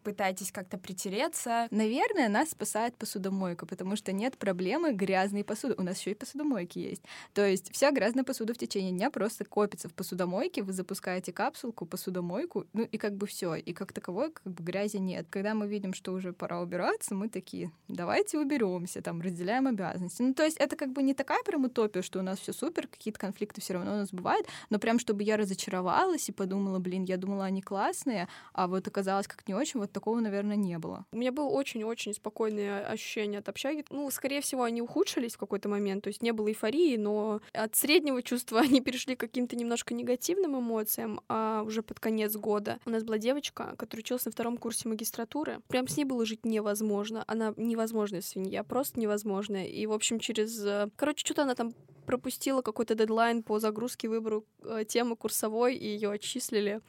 пытаетесь 0.02 0.52
как-то 0.52 0.78
притереться. 0.78 1.66
Наверное, 1.70 2.28
нас 2.28 2.50
спасает 2.50 2.96
посудомойка, 2.96 3.66
потому 3.66 3.96
что 3.96 4.12
нет 4.12 4.36
проблемы 4.36 4.92
грязной 4.92 5.44
посуды. 5.44 5.74
У 5.78 5.82
нас 5.82 5.98
еще 5.98 6.12
и 6.12 6.14
посудомойки 6.14 6.78
есть. 6.78 7.02
То 7.34 7.46
есть 7.46 7.72
вся 7.72 7.90
грязная 7.90 8.24
посуда 8.24 8.54
в 8.54 8.58
течение 8.58 8.92
дня 8.92 9.10
просто 9.10 9.44
копится 9.44 9.88
в 9.88 9.94
посудомойке, 9.94 10.62
вы 10.62 10.72
запускаете 10.72 11.32
капсулку, 11.32 11.86
посудомойку, 11.86 12.66
ну 12.72 12.82
и 12.82 12.98
как 12.98 13.16
бы 13.16 13.26
все. 13.26 13.54
И 13.54 13.72
как 13.72 13.92
таковой 13.92 14.32
как 14.32 14.52
бы 14.52 14.62
грязи 14.62 14.96
нет. 14.96 15.26
Когда 15.30 15.54
мы 15.54 15.66
видим, 15.66 15.94
что 15.94 16.12
уже 16.12 16.32
пора 16.32 16.60
убираться, 16.60 17.14
мы 17.14 17.28
такие, 17.28 17.70
давайте 17.88 18.38
уберемся, 18.38 19.02
там, 19.02 19.20
разделяем 19.20 19.66
обязанности. 19.66 20.22
Ну 20.22 20.34
то 20.34 20.44
есть 20.44 20.56
это 20.58 20.76
как 20.76 20.92
бы 20.92 21.02
не 21.02 21.14
такая 21.14 21.42
прям 21.44 21.64
утопия, 21.64 22.02
что 22.02 22.18
у 22.18 22.22
нас 22.22 22.38
все 22.38 22.52
супер, 22.52 22.86
какие-то 22.88 23.18
конфликты 23.18 23.60
все 23.60 23.74
равно 23.74 23.92
у 23.92 23.96
нас 23.96 24.10
бывают, 24.10 24.46
но 24.70 24.78
прям 24.78 24.98
чтобы 24.98 25.22
я 25.22 25.36
разочаровалась 25.36 26.28
и 26.28 26.32
подумала, 26.32 26.78
блин, 26.78 27.04
я 27.04 27.16
думала, 27.16 27.44
они 27.44 27.62
классные, 27.62 28.28
а 28.52 28.66
вот 28.66 28.86
оказалось 28.88 29.26
как 29.26 29.46
не 29.46 29.54
очень, 29.54 29.80
вот 29.80 29.91
такого, 29.92 30.20
наверное, 30.20 30.56
не 30.56 30.78
было. 30.78 31.06
У 31.12 31.16
меня 31.16 31.32
было 31.32 31.48
очень-очень 31.48 32.14
спокойное 32.14 32.84
ощущение 32.86 33.38
от 33.38 33.48
общаги. 33.48 33.84
Ну, 33.90 34.10
скорее 34.10 34.40
всего, 34.40 34.62
они 34.62 34.82
ухудшились 34.82 35.34
в 35.34 35.38
какой-то 35.38 35.68
момент, 35.68 36.04
то 36.04 36.08
есть 36.08 36.22
не 36.22 36.32
было 36.32 36.48
эйфории, 36.48 36.96
но 36.96 37.40
от 37.52 37.76
среднего 37.76 38.22
чувства 38.22 38.60
они 38.72 38.80
перешли 38.80 39.16
к 39.16 39.20
каким-то 39.20 39.56
немножко 39.56 39.94
негативным 39.94 40.58
эмоциям, 40.58 41.20
а 41.28 41.62
уже 41.62 41.82
под 41.82 42.00
конец 42.00 42.36
года 42.36 42.78
у 42.84 42.90
нас 42.90 43.04
была 43.04 43.18
девочка, 43.18 43.74
которая 43.78 44.02
училась 44.02 44.24
на 44.24 44.32
втором 44.32 44.56
курсе 44.56 44.88
магистратуры. 44.88 45.60
Прям 45.68 45.88
с 45.88 45.96
ней 45.96 46.04
было 46.04 46.24
жить 46.24 46.44
невозможно. 46.44 47.24
Она 47.26 47.54
невозможная 47.56 48.20
свинья, 48.20 48.64
просто 48.64 48.98
невозможная. 49.00 49.66
И, 49.66 49.86
в 49.86 49.92
общем, 49.92 50.18
через... 50.18 50.64
Э, 50.64 50.88
короче, 50.96 51.24
что-то 51.24 51.42
она 51.42 51.54
там 51.54 51.74
пропустила 52.06 52.62
какой-то 52.62 52.94
дедлайн 52.94 53.42
по 53.42 53.58
загрузке, 53.58 54.08
выбору 54.08 54.44
э, 54.62 54.84
темы 54.86 55.16
курсовой, 55.16 55.76
и 55.76 55.86
ее 55.86 56.10
отчислили. 56.10 56.80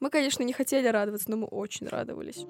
Мы, 0.00 0.08
конечно, 0.08 0.42
не 0.42 0.54
хотели 0.54 0.88
радоваться, 0.88 1.30
но 1.30 1.36
мы 1.36 1.46
очень 1.46 1.86
радовались. 1.86 2.46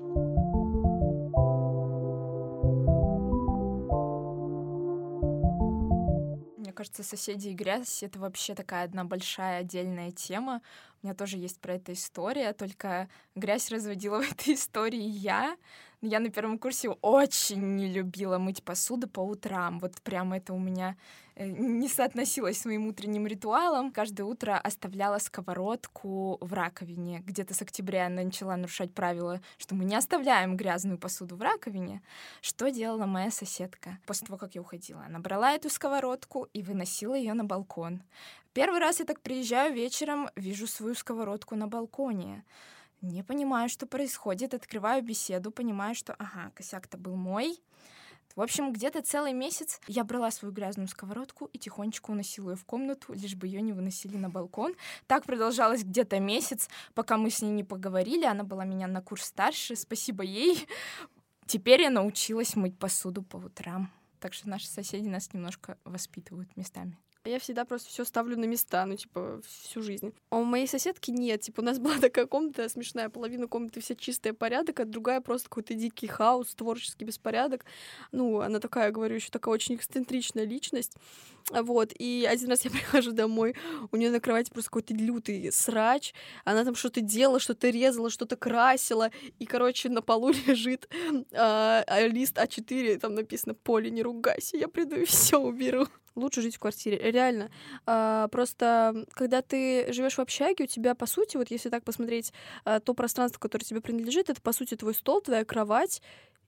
Мне 6.57 6.73
кажется, 6.73 7.03
соседи 7.03 7.49
и 7.49 7.55
грязь— 7.55 8.03
это 8.05 8.21
вообще 8.21 8.55
такая 8.55 8.85
одна 8.85 9.05
большая 9.05 9.63
отдельная 9.63 10.13
тема. 10.13 10.63
У 11.03 11.07
меня 11.07 11.15
тоже 11.15 11.39
есть 11.39 11.61
про 11.61 11.75
это 11.75 11.95
история, 11.95 12.53
только 12.53 13.09
грязь 13.35 13.71
разводила 13.71 14.21
в 14.23 14.33
этой 14.33 14.55
истории 14.55 15.01
я. 15.01 15.57
Я 16.03 16.19
на 16.21 16.31
первом 16.31 16.59
курсе 16.59 16.89
очень 16.89 17.77
не 17.77 17.87
любила 17.87 18.39
мыть 18.39 18.63
посуду 18.63 19.07
по 19.07 19.21
утрам. 19.21 19.79
Вот 19.81 20.01
прямо 20.03 20.39
это 20.39 20.55
у 20.55 20.59
меня 20.59 20.97
э, 21.37 21.47
не 21.47 21.89
соотносилось 21.89 22.59
с 22.59 22.65
моим 22.65 22.87
утренним 22.87 23.27
ритуалом. 23.27 23.93
Каждое 23.93 24.25
утро 24.25 24.59
оставляла 24.59 25.19
сковородку 25.19 26.39
в 26.41 26.53
раковине. 26.55 27.21
Где-то 27.27 27.53
с 27.53 27.61
октября 27.61 28.05
я 28.05 28.09
начала 28.09 28.57
нарушать 28.57 28.95
правила, 28.95 29.43
что 29.59 29.75
мы 29.75 29.85
не 29.85 29.95
оставляем 29.95 30.57
грязную 30.57 30.99
посуду 30.99 31.37
в 31.37 31.43
раковине. 31.43 32.01
Что 32.41 32.71
делала 32.71 33.05
моя 33.05 33.31
соседка 33.31 33.99
после 34.07 34.27
того, 34.27 34.39
как 34.39 34.55
я 34.55 34.63
уходила? 34.63 35.03
Она 35.03 35.19
брала 35.19 35.53
эту 35.53 35.69
сковородку 35.69 36.49
и 36.55 36.63
выносила 36.63 37.15
ее 37.15 37.35
на 37.35 37.45
балкон. 37.45 38.03
Первый 38.53 38.81
раз 38.81 38.99
я 38.99 39.05
так 39.07 39.21
приезжаю 39.21 39.73
вечером, 39.73 40.29
вижу 40.35 40.67
свою 40.67 40.95
сковородку 40.97 41.55
на 41.55 41.69
балконе. 41.69 42.45
Не 43.01 43.23
понимаю, 43.23 43.69
что 43.69 43.87
происходит, 43.87 44.55
открываю 44.55 45.05
беседу, 45.05 45.53
понимаю, 45.53 45.95
что, 45.95 46.15
ага, 46.15 46.51
косяк-то 46.57 46.99
был 46.99 47.15
мой. 47.15 47.61
В 48.35 48.43
общем, 48.43 48.73
где-то 48.73 49.03
целый 49.03 49.33
месяц 49.33 49.81
я 49.87 50.03
брала 50.03 50.33
свою 50.33 50.53
грязную 50.53 50.89
сковородку 50.89 51.47
и 51.47 51.59
тихонечко 51.59 52.11
уносила 52.11 52.51
ее 52.51 52.57
в 52.57 52.65
комнату, 52.65 53.13
лишь 53.13 53.37
бы 53.37 53.47
ее 53.47 53.61
не 53.61 53.73
выносили 53.73 54.17
на 54.17 54.29
балкон. 54.29 54.75
Так 55.07 55.25
продолжалось 55.25 55.85
где-то 55.85 56.19
месяц, 56.19 56.69
пока 56.95 57.17
мы 57.17 57.31
с 57.31 57.43
ней 57.43 57.53
не 57.53 57.65
поговорили. 57.65 58.25
Она 58.25 58.43
была 58.43 58.65
меня 58.65 58.89
на 58.89 59.01
курс 59.01 59.27
старше, 59.27 59.77
спасибо 59.77 60.25
ей. 60.25 60.67
Теперь 61.47 61.83
я 61.83 61.91
научилась 61.91 62.57
мыть 62.57 62.79
посуду 62.79 63.23
по 63.23 63.37
утрам. 63.37 63.93
Так 64.19 64.35
что 64.35 64.49
наши 64.49 64.67
соседи 64.67 65.09
нас 65.09 65.33
немножко 65.33 65.79
воспитывают 65.85 66.57
местами. 66.57 66.99
Я 67.27 67.39
всегда 67.39 67.67
просто 67.67 67.91
все 67.91 68.05
ставлю 68.07 68.39
на 68.39 68.47
места, 68.47 68.87
ну, 68.87 68.97
типа, 68.97 69.43
всю 69.47 69.83
жизнь. 69.83 70.15
А 70.31 70.39
у 70.39 70.45
моей 70.45 70.67
соседки 70.67 71.11
нет. 71.11 71.43
Типа, 71.43 71.61
у 71.61 71.65
нас 71.65 71.79
была 71.79 71.99
такая 71.99 72.25
комната 72.27 72.67
смешная, 72.71 73.11
половина 73.11 73.47
комнаты 73.47 73.81
вся 73.81 73.95
чистая 73.95 74.33
порядок, 74.33 74.81
а 74.81 74.85
другая 74.87 75.21
просто 75.21 75.51
какой-то 75.51 75.75
дикий 75.75 76.07
хаос, 76.07 76.55
творческий 76.55 77.05
беспорядок. 77.05 77.67
Ну, 78.11 78.41
она 78.41 78.59
такая, 78.59 78.91
говорю, 78.91 79.17
еще 79.17 79.29
такая 79.31 79.53
очень 79.53 79.75
эксцентричная 79.75 80.45
личность. 80.45 80.97
Вот, 81.51 81.93
и 81.99 82.27
один 82.27 82.49
раз 82.49 82.65
я 82.65 82.71
прихожу 82.71 83.13
домой, 83.13 83.55
у 83.93 83.97
нее 83.97 84.11
на 84.11 84.21
кровати 84.21 84.51
просто 84.51 84.71
какой-то 84.71 84.95
лютый 84.95 85.53
срач, 85.53 86.15
она 86.45 86.65
там 86.65 86.75
что-то 86.75 87.01
делала, 87.01 87.41
что-то 87.41 87.69
резала, 87.69 88.11
что-то 88.11 88.37
красила, 88.37 89.11
и, 89.39 89.47
короче, 89.47 89.89
на 89.89 90.01
полу 90.01 90.31
лежит 90.47 90.89
а, 91.35 91.83
а, 91.87 92.07
лист 92.07 92.39
А4, 92.39 92.99
там 92.99 93.15
написано 93.15 93.55
«Поле, 93.55 93.91
не 93.91 94.03
ругайся, 94.03 94.57
я 94.57 94.69
приду 94.69 94.97
и 94.97 95.05
все 95.05 95.39
уберу» 95.39 95.87
лучше 96.15 96.43
жить 96.43 96.57
в 96.57 96.59
квартире. 96.59 96.99
Реально. 96.99 97.51
А, 97.87 98.29
просто, 98.29 99.07
когда 99.13 99.43
ты 99.43 99.93
живешь 99.93 100.17
в 100.17 100.21
общаге, 100.21 100.65
у 100.65 100.67
тебя, 100.67 100.95
по 100.95 101.07
сути, 101.07 101.37
вот 101.37 101.51
если 101.51 101.69
так 101.69 101.85
посмотреть, 101.85 102.33
а, 102.65 102.81
то 102.81 102.95
пространство, 102.95 103.39
которое 103.39 103.65
тебе 103.65 103.81
принадлежит, 103.81 104.31
это, 104.31 104.41
по 104.41 104.53
сути, 104.53 104.77
твой 104.77 104.95
стол, 104.95 105.21
твоя 105.21 105.45
кровать, 105.45 106.03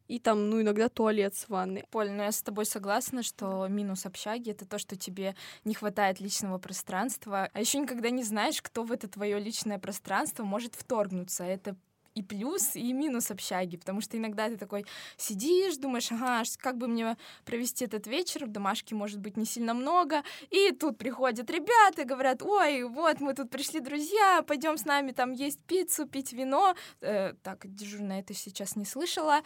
и 0.08 0.18
там, 0.18 0.50
ну, 0.50 0.60
иногда 0.60 0.88
туалет 0.88 1.34
с 1.34 1.48
ванной. 1.48 1.84
Поль, 1.90 2.10
ну 2.10 2.22
я 2.22 2.32
с 2.32 2.42
тобой 2.42 2.66
согласна, 2.66 3.22
что 3.22 3.66
минус 3.68 4.04
общаги— 4.04 4.50
это 4.52 4.66
то, 4.66 4.78
что 4.78 4.96
тебе 4.96 5.34
не 5.64 5.74
хватает 5.74 6.20
личного 6.20 6.58
пространства, 6.58 7.48
а 7.52 7.60
еще 7.60 7.78
никогда 7.78 8.10
не 8.10 8.22
знаешь, 8.22 8.60
кто 8.60 8.82
в 8.84 8.92
это 8.92 9.08
твое 9.08 9.38
личное 9.38 9.78
пространство 9.78 10.44
может 10.44 10.74
вторгнуться. 10.74 11.44
Это 11.44 11.76
и 12.14 12.22
плюс, 12.22 12.76
и 12.76 12.92
минус 12.92 13.30
общаги, 13.30 13.76
потому 13.76 14.00
что 14.00 14.16
иногда 14.16 14.48
ты 14.48 14.56
такой 14.56 14.84
сидишь, 15.16 15.76
думаешь, 15.76 16.10
ага, 16.12 16.42
как 16.58 16.78
бы 16.78 16.88
мне 16.88 17.16
провести 17.44 17.84
этот 17.84 18.06
вечер, 18.06 18.46
в 18.46 18.48
домашке 18.48 18.94
может 18.94 19.20
быть 19.20 19.36
не 19.36 19.44
сильно 19.44 19.74
много, 19.74 20.22
и 20.50 20.72
тут 20.72 20.98
приходят 20.98 21.50
ребята, 21.50 22.04
говорят, 22.04 22.42
ой, 22.42 22.84
вот 22.84 23.20
мы 23.20 23.34
тут 23.34 23.50
пришли 23.50 23.80
друзья, 23.80 24.42
пойдем 24.46 24.76
с 24.76 24.84
нами 24.84 25.12
там 25.12 25.32
есть 25.32 25.60
пиццу, 25.64 26.06
пить 26.06 26.32
вино. 26.32 26.74
Э, 27.00 27.34
так, 27.42 27.72
дежурная 27.74 28.20
это 28.20 28.34
сейчас 28.34 28.76
не 28.76 28.84
слышала. 28.84 29.42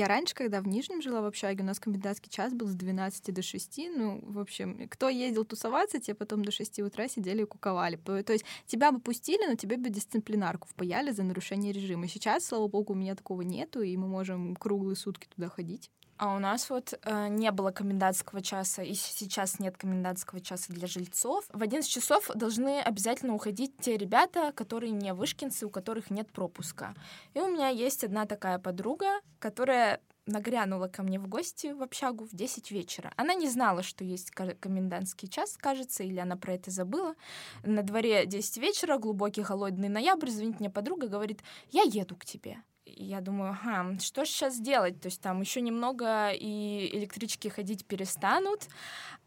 Я 0.00 0.08
раньше, 0.08 0.34
когда 0.34 0.62
в 0.62 0.66
Нижнем 0.66 1.02
жила 1.02 1.20
в 1.20 1.26
общаге, 1.26 1.62
у 1.62 1.66
нас 1.66 1.78
комендантский 1.78 2.30
час 2.30 2.54
был 2.54 2.68
с 2.68 2.74
12 2.74 3.34
до 3.34 3.42
6. 3.42 3.80
Ну, 3.94 4.20
в 4.22 4.38
общем, 4.38 4.88
кто 4.88 5.10
ездил 5.10 5.44
тусоваться, 5.44 6.00
те 6.00 6.14
потом 6.14 6.42
до 6.42 6.50
6 6.50 6.78
утра 6.78 7.06
сидели 7.06 7.42
и 7.42 7.44
куковали. 7.44 7.96
То 7.96 8.32
есть 8.32 8.46
тебя 8.66 8.92
бы 8.92 9.00
пустили, 9.00 9.46
но 9.46 9.56
тебе 9.56 9.76
бы 9.76 9.90
дисциплинарку 9.90 10.66
впаяли 10.68 11.10
за 11.10 11.22
нарушение 11.22 11.74
режима. 11.74 12.08
Сейчас, 12.08 12.46
слава 12.46 12.66
богу, 12.66 12.94
у 12.94 12.96
меня 12.96 13.14
такого 13.14 13.42
нету, 13.42 13.82
и 13.82 13.94
мы 13.98 14.08
можем 14.08 14.56
круглые 14.56 14.96
сутки 14.96 15.28
туда 15.36 15.50
ходить. 15.50 15.90
А 16.20 16.36
у 16.36 16.38
нас 16.38 16.68
вот 16.68 16.92
э, 17.02 17.28
не 17.28 17.50
было 17.50 17.70
комендантского 17.70 18.42
часа, 18.42 18.82
и 18.82 18.92
сейчас 18.92 19.58
нет 19.58 19.78
комендантского 19.78 20.42
часа 20.42 20.70
для 20.70 20.86
жильцов. 20.86 21.46
В 21.50 21.62
11 21.62 21.90
часов 21.90 22.28
должны 22.34 22.78
обязательно 22.78 23.32
уходить 23.34 23.72
те 23.80 23.96
ребята, 23.96 24.52
которые 24.52 24.92
не 24.92 25.14
вышкинцы, 25.14 25.64
у 25.64 25.70
которых 25.70 26.10
нет 26.10 26.30
пропуска. 26.30 26.94
И 27.32 27.40
у 27.40 27.48
меня 27.48 27.68
есть 27.68 28.04
одна 28.04 28.26
такая 28.26 28.58
подруга, 28.58 29.06
которая 29.38 30.02
нагрянула 30.26 30.88
ко 30.88 31.02
мне 31.02 31.18
в 31.18 31.26
гости 31.26 31.68
в 31.68 31.82
общагу 31.82 32.26
в 32.26 32.36
10 32.36 32.70
вечера. 32.70 33.14
Она 33.16 33.32
не 33.32 33.48
знала, 33.48 33.82
что 33.82 34.04
есть 34.04 34.30
комендантский 34.30 35.26
час, 35.26 35.56
кажется, 35.56 36.02
или 36.02 36.18
она 36.18 36.36
про 36.36 36.52
это 36.52 36.70
забыла. 36.70 37.14
На 37.62 37.82
дворе 37.82 38.26
10 38.26 38.58
вечера, 38.58 38.98
глубокий 38.98 39.42
холодный 39.42 39.88
ноябрь, 39.88 40.28
звонит 40.28 40.60
мне 40.60 40.68
подруга, 40.68 41.08
говорит, 41.08 41.40
я 41.70 41.80
еду 41.80 42.14
к 42.14 42.26
тебе 42.26 42.58
я 42.96 43.20
думаю, 43.20 43.56
ага, 43.60 43.98
что 44.00 44.24
же 44.24 44.30
сейчас 44.30 44.58
делать? 44.58 45.00
То 45.00 45.06
есть 45.06 45.20
там 45.20 45.40
еще 45.40 45.60
немного 45.60 46.30
и 46.30 46.90
электрички 46.92 47.48
ходить 47.48 47.86
перестанут. 47.86 48.68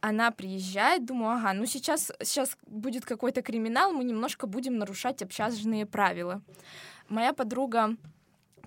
Она 0.01 0.31
приезжает, 0.31 1.05
думаю, 1.05 1.37
ага, 1.37 1.53
ну 1.53 1.65
сейчас, 1.65 2.11
сейчас 2.21 2.57
будет 2.65 3.05
какой-то 3.05 3.41
криминал, 3.41 3.93
мы 3.93 4.03
немножко 4.03 4.47
будем 4.47 4.77
нарушать 4.77 5.21
общажные 5.21 5.85
правила. 5.85 6.41
Моя 7.09 7.33
подруга 7.33 7.95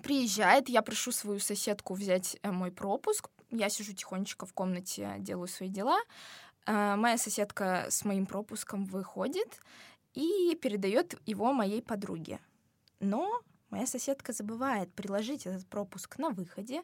приезжает, 0.03 0.69
я 0.69 0.81
прошу 0.81 1.11
свою 1.11 1.39
соседку 1.39 1.93
взять 1.93 2.37
э, 2.41 2.51
мой 2.51 2.71
пропуск, 2.71 3.29
я 3.51 3.69
сижу 3.69 3.93
тихонечко 3.93 4.45
в 4.45 4.53
комнате, 4.53 5.15
делаю 5.19 5.47
свои 5.47 5.69
дела. 5.69 5.99
Э, 6.65 6.95
моя 6.95 7.17
соседка 7.17 7.87
с 7.89 8.05
моим 8.05 8.25
пропуском 8.25 8.85
выходит 8.85 9.59
и 10.13 10.57
передает 10.61 11.19
его 11.25 11.53
моей 11.53 11.81
подруге. 11.81 12.39
Но 12.99 13.41
Моя 13.69 13.85
соседка 13.85 14.31
забывает 14.31 14.93
приложить 14.93 15.45
этот 15.45 15.67
пропуск 15.67 16.17
на 16.19 16.29
выходе, 16.29 16.83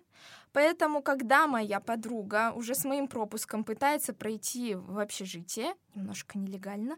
поэтому, 0.51 1.01
когда 1.01 1.47
моя 1.47 1.79
подруга 1.79 2.51
уже 2.53 2.75
с 2.75 2.83
моим 2.83 3.07
пропуском 3.07 3.63
пытается 3.63 4.13
пройти 4.13 4.75
в 4.75 4.99
общежитие, 4.99 5.75
немножко 5.95 6.37
нелегально, 6.37 6.97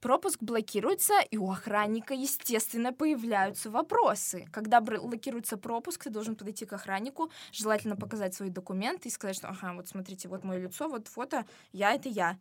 пропуск 0.00 0.42
блокируется, 0.42 1.20
и 1.30 1.36
у 1.36 1.50
охранника, 1.50 2.14
естественно, 2.14 2.92
появляются 2.94 3.70
вопросы. 3.70 4.46
Когда 4.52 4.80
блокируется 4.80 5.58
пропуск, 5.58 6.04
ты 6.04 6.10
должен 6.10 6.34
подойти 6.34 6.64
к 6.64 6.72
охраннику, 6.72 7.30
желательно 7.52 7.96
показать 7.96 8.34
свои 8.34 8.48
документы 8.48 9.08
и 9.08 9.12
сказать, 9.12 9.36
что, 9.36 9.48
ага, 9.48 9.74
вот 9.74 9.88
смотрите, 9.88 10.28
вот 10.28 10.44
мое 10.44 10.60
лицо, 10.60 10.88
вот 10.88 11.08
фото, 11.08 11.44
я— 11.72 11.92
это 11.94 12.08
я. 12.08 12.38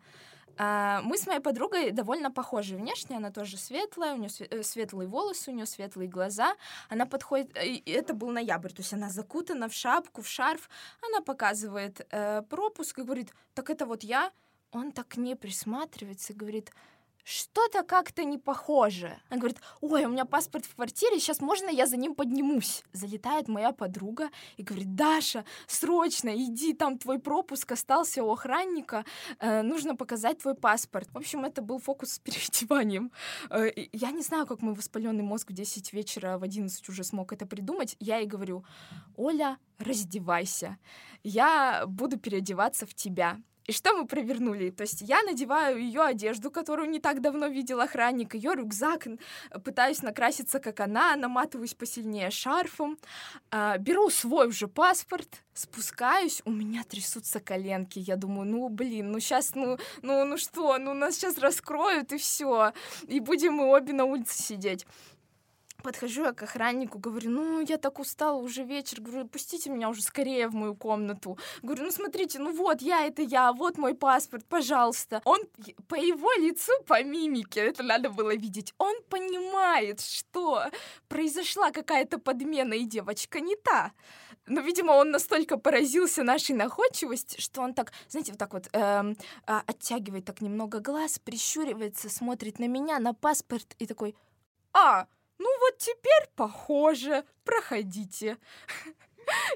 А, 0.57 1.01
мы 1.03 1.17
с 1.17 1.27
моей 1.27 1.39
подругой 1.39 1.91
довольно 1.91 2.31
похожи 2.31 2.75
внешне, 2.75 3.17
она 3.17 3.31
тоже 3.31 3.57
светлая, 3.57 4.13
у 4.13 4.17
нее 4.17 4.29
э, 4.49 4.63
светлые 4.63 5.07
волосы, 5.07 5.51
у 5.51 5.53
нее 5.53 5.65
светлые 5.65 6.09
глаза. 6.09 6.55
Она 6.89 7.05
подходит, 7.05 7.55
э, 7.55 7.79
это 7.85 8.13
был 8.13 8.31
ноябрь, 8.31 8.69
то 8.69 8.81
есть 8.81 8.93
она 8.93 9.09
закутана 9.09 9.69
в 9.69 9.73
шапку, 9.73 10.21
в 10.21 10.27
шарф. 10.27 10.69
Она 11.07 11.21
показывает 11.21 12.05
э, 12.09 12.41
пропуск 12.49 12.99
и 12.99 13.03
говорит, 13.03 13.33
так 13.53 13.69
это 13.69 13.85
вот 13.85 14.03
я. 14.03 14.31
Он 14.71 14.91
так 14.91 15.17
не 15.17 15.35
присматривается 15.35 16.33
говорит, 16.33 16.71
что-то 17.27 17.83
как-то 17.83 18.23
не 18.23 18.37
похоже. 18.37 19.19
Она 19.29 19.39
говорит, 19.39 19.57
ой, 19.81 20.05
у 20.05 20.09
меня 20.09 20.23
паспорт 20.23 20.65
в 20.65 20.75
квартире, 20.75 21.19
сейчас 21.19 21.41
можно 21.41 21.67
я 21.67 21.85
за 21.85 21.97
ним 21.97 22.15
поднимусь? 22.15 22.83
Залетает 22.93 23.49
моя 23.49 23.73
подруга 23.73 24.29
и 24.55 24.63
говорит, 24.63 24.95
Даша, 24.95 25.43
срочно 25.67 26.29
иди, 26.29 26.73
там 26.73 26.97
твой 26.97 27.19
пропуск 27.19 27.69
остался 27.69 28.23
у 28.23 28.31
охранника, 28.31 29.03
э, 29.39 29.61
нужно 29.61 29.97
показать 29.97 30.37
твой 30.37 30.55
паспорт. 30.55 31.09
В 31.11 31.17
общем, 31.17 31.43
это 31.43 31.61
был 31.61 31.79
фокус 31.79 32.13
с 32.13 32.19
переодеванием. 32.19 33.11
Э, 33.49 33.71
я 33.91 34.11
не 34.11 34.21
знаю, 34.21 34.47
как 34.47 34.61
мой 34.61 34.73
воспаленный 34.73 35.23
мозг 35.23 35.49
в 35.49 35.53
10 35.53 35.91
вечера, 35.91 36.37
в 36.37 36.43
11 36.43 36.87
уже 36.87 37.03
смог 37.03 37.33
это 37.33 37.45
придумать. 37.45 37.97
Я 37.99 38.19
ей 38.19 38.27
говорю, 38.27 38.63
Оля, 39.17 39.57
раздевайся, 39.79 40.77
я 41.23 41.83
буду 41.87 42.17
переодеваться 42.17 42.85
в 42.85 42.93
тебя. 42.93 43.37
И 43.67 43.73
что 43.73 43.93
мы 43.93 44.07
провернули? 44.07 44.69
То 44.69 44.83
есть 44.83 45.01
я 45.01 45.21
надеваю 45.23 45.77
ее 45.77 46.01
одежду, 46.01 46.49
которую 46.49 46.89
не 46.89 47.01
так 47.01 47.21
давно 47.21 47.47
видел 47.47 47.81
охранник, 47.81 48.33
ее 48.33 48.53
рюкзак, 48.55 49.07
пытаюсь 49.65 50.01
накраситься, 50.01 50.59
как 50.59 50.79
она, 50.79 51.17
наматываюсь 51.17 51.73
посильнее 51.73 52.31
шарфом, 52.31 52.97
э, 53.51 53.77
беру 53.79 54.09
свой 54.09 54.47
уже 54.47 54.69
паспорт, 54.69 55.43
спускаюсь, 55.53 56.41
у 56.45 56.51
меня 56.51 56.83
трясутся 56.85 57.41
коленки. 57.41 57.99
Я 57.99 58.15
думаю, 58.15 58.47
ну 58.47 58.69
блин, 58.69 59.11
ну 59.11 59.19
сейчас, 59.19 59.53
ну, 59.53 59.77
ну, 60.01 60.23
ну 60.23 60.37
что, 60.37 60.77
ну 60.77 60.93
нас 60.93 61.15
сейчас 61.15 61.37
раскроют 61.37 62.13
и 62.13 62.17
все, 62.17 62.71
и 63.07 63.19
будем 63.19 63.55
мы 63.55 63.65
обе 63.67 63.91
на 63.91 64.05
улице 64.05 64.41
сидеть. 64.41 64.85
Подхожу 65.83 66.23
я 66.23 66.33
к 66.33 66.43
охраннику, 66.43 66.97
говорю, 66.97 67.29
ну, 67.29 67.61
я 67.61 67.77
так 67.77 67.99
устала, 67.99 68.37
уже 68.37 68.63
вечер, 68.63 68.99
говорю, 68.99 69.27
пустите 69.27 69.69
меня 69.69 69.89
уже 69.89 70.01
скорее 70.01 70.47
в 70.47 70.55
мою 70.55 70.75
комнату. 70.75 71.37
Говорю, 71.61 71.83
ну, 71.85 71.91
смотрите, 71.91 72.39
ну 72.39 72.51
вот, 72.51 72.81
я 72.81 73.05
это 73.05 73.21
я, 73.21 73.53
вот 73.53 73.77
мой 73.77 73.93
паспорт, 73.93 74.45
пожалуйста. 74.45 75.21
Он 75.23 75.39
по 75.87 75.95
его 75.95 76.31
лицу, 76.33 76.71
по 76.87 77.03
мимике, 77.03 77.59
это 77.61 77.83
надо 77.83 78.09
было 78.09 78.35
видеть, 78.35 78.73
он 78.79 78.95
понимает, 79.09 80.01
что 80.01 80.63
произошла 81.07 81.71
какая-то 81.71 82.17
подмена, 82.17 82.73
и 82.73 82.85
девочка 82.85 83.39
не 83.39 83.55
та. 83.55 83.91
Но, 84.47 84.61
видимо, 84.61 84.93
он 84.93 85.11
настолько 85.11 85.57
поразился 85.57 86.23
нашей 86.23 86.55
находчивости, 86.55 87.39
что 87.39 87.61
он 87.61 87.73
так, 87.73 87.91
знаете, 88.07 88.31
вот 88.31 88.39
так 88.39 88.53
вот 88.53 88.69
эм, 88.71 89.17
а, 89.45 89.61
оттягивает 89.67 90.25
так 90.25 90.41
немного 90.41 90.79
глаз, 90.79 91.19
прищуривается, 91.19 92.09
смотрит 92.09 92.57
на 92.57 92.67
меня, 92.67 92.99
на 92.99 93.13
паспорт 93.13 93.75
и 93.77 93.85
такой, 93.85 94.15
а, 94.73 95.07
ну 95.39 95.59
вот 95.59 95.77
теперь 95.77 96.29
похоже, 96.35 97.23
проходите. 97.43 98.37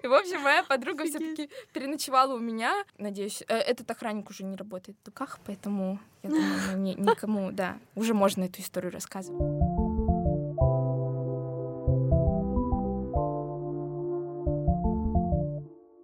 И, 0.03 0.07
в 0.07 0.13
общем, 0.13 0.41
моя 0.41 0.63
подруга 0.63 1.05
все-таки 1.05 1.49
переночевала 1.73 2.35
у 2.35 2.39
меня. 2.39 2.83
Надеюсь, 2.97 3.43
э, 3.47 3.57
этот 3.57 3.89
охранник 3.89 4.29
уже 4.29 4.43
не 4.43 4.57
работает 4.57 4.97
в 4.99 5.05
Дуках, 5.05 5.39
поэтому 5.45 5.99
я 6.23 6.29
думаю, 6.29 6.77
ни, 6.77 6.93
никому, 6.93 7.51
да, 7.53 7.77
уже 7.95 8.13
можно 8.13 8.43
эту 8.43 8.61
историю 8.61 8.91
рассказывать. 8.91 9.39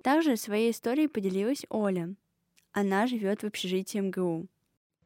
Также 0.03 0.37
своей 0.37 0.71
историей 0.71 1.09
поделилась 1.09 1.65
Оля. 1.69 2.15
Она 2.71 3.07
живет 3.07 3.43
в 3.43 3.47
общежитии 3.47 3.99
МГУ 3.99 4.47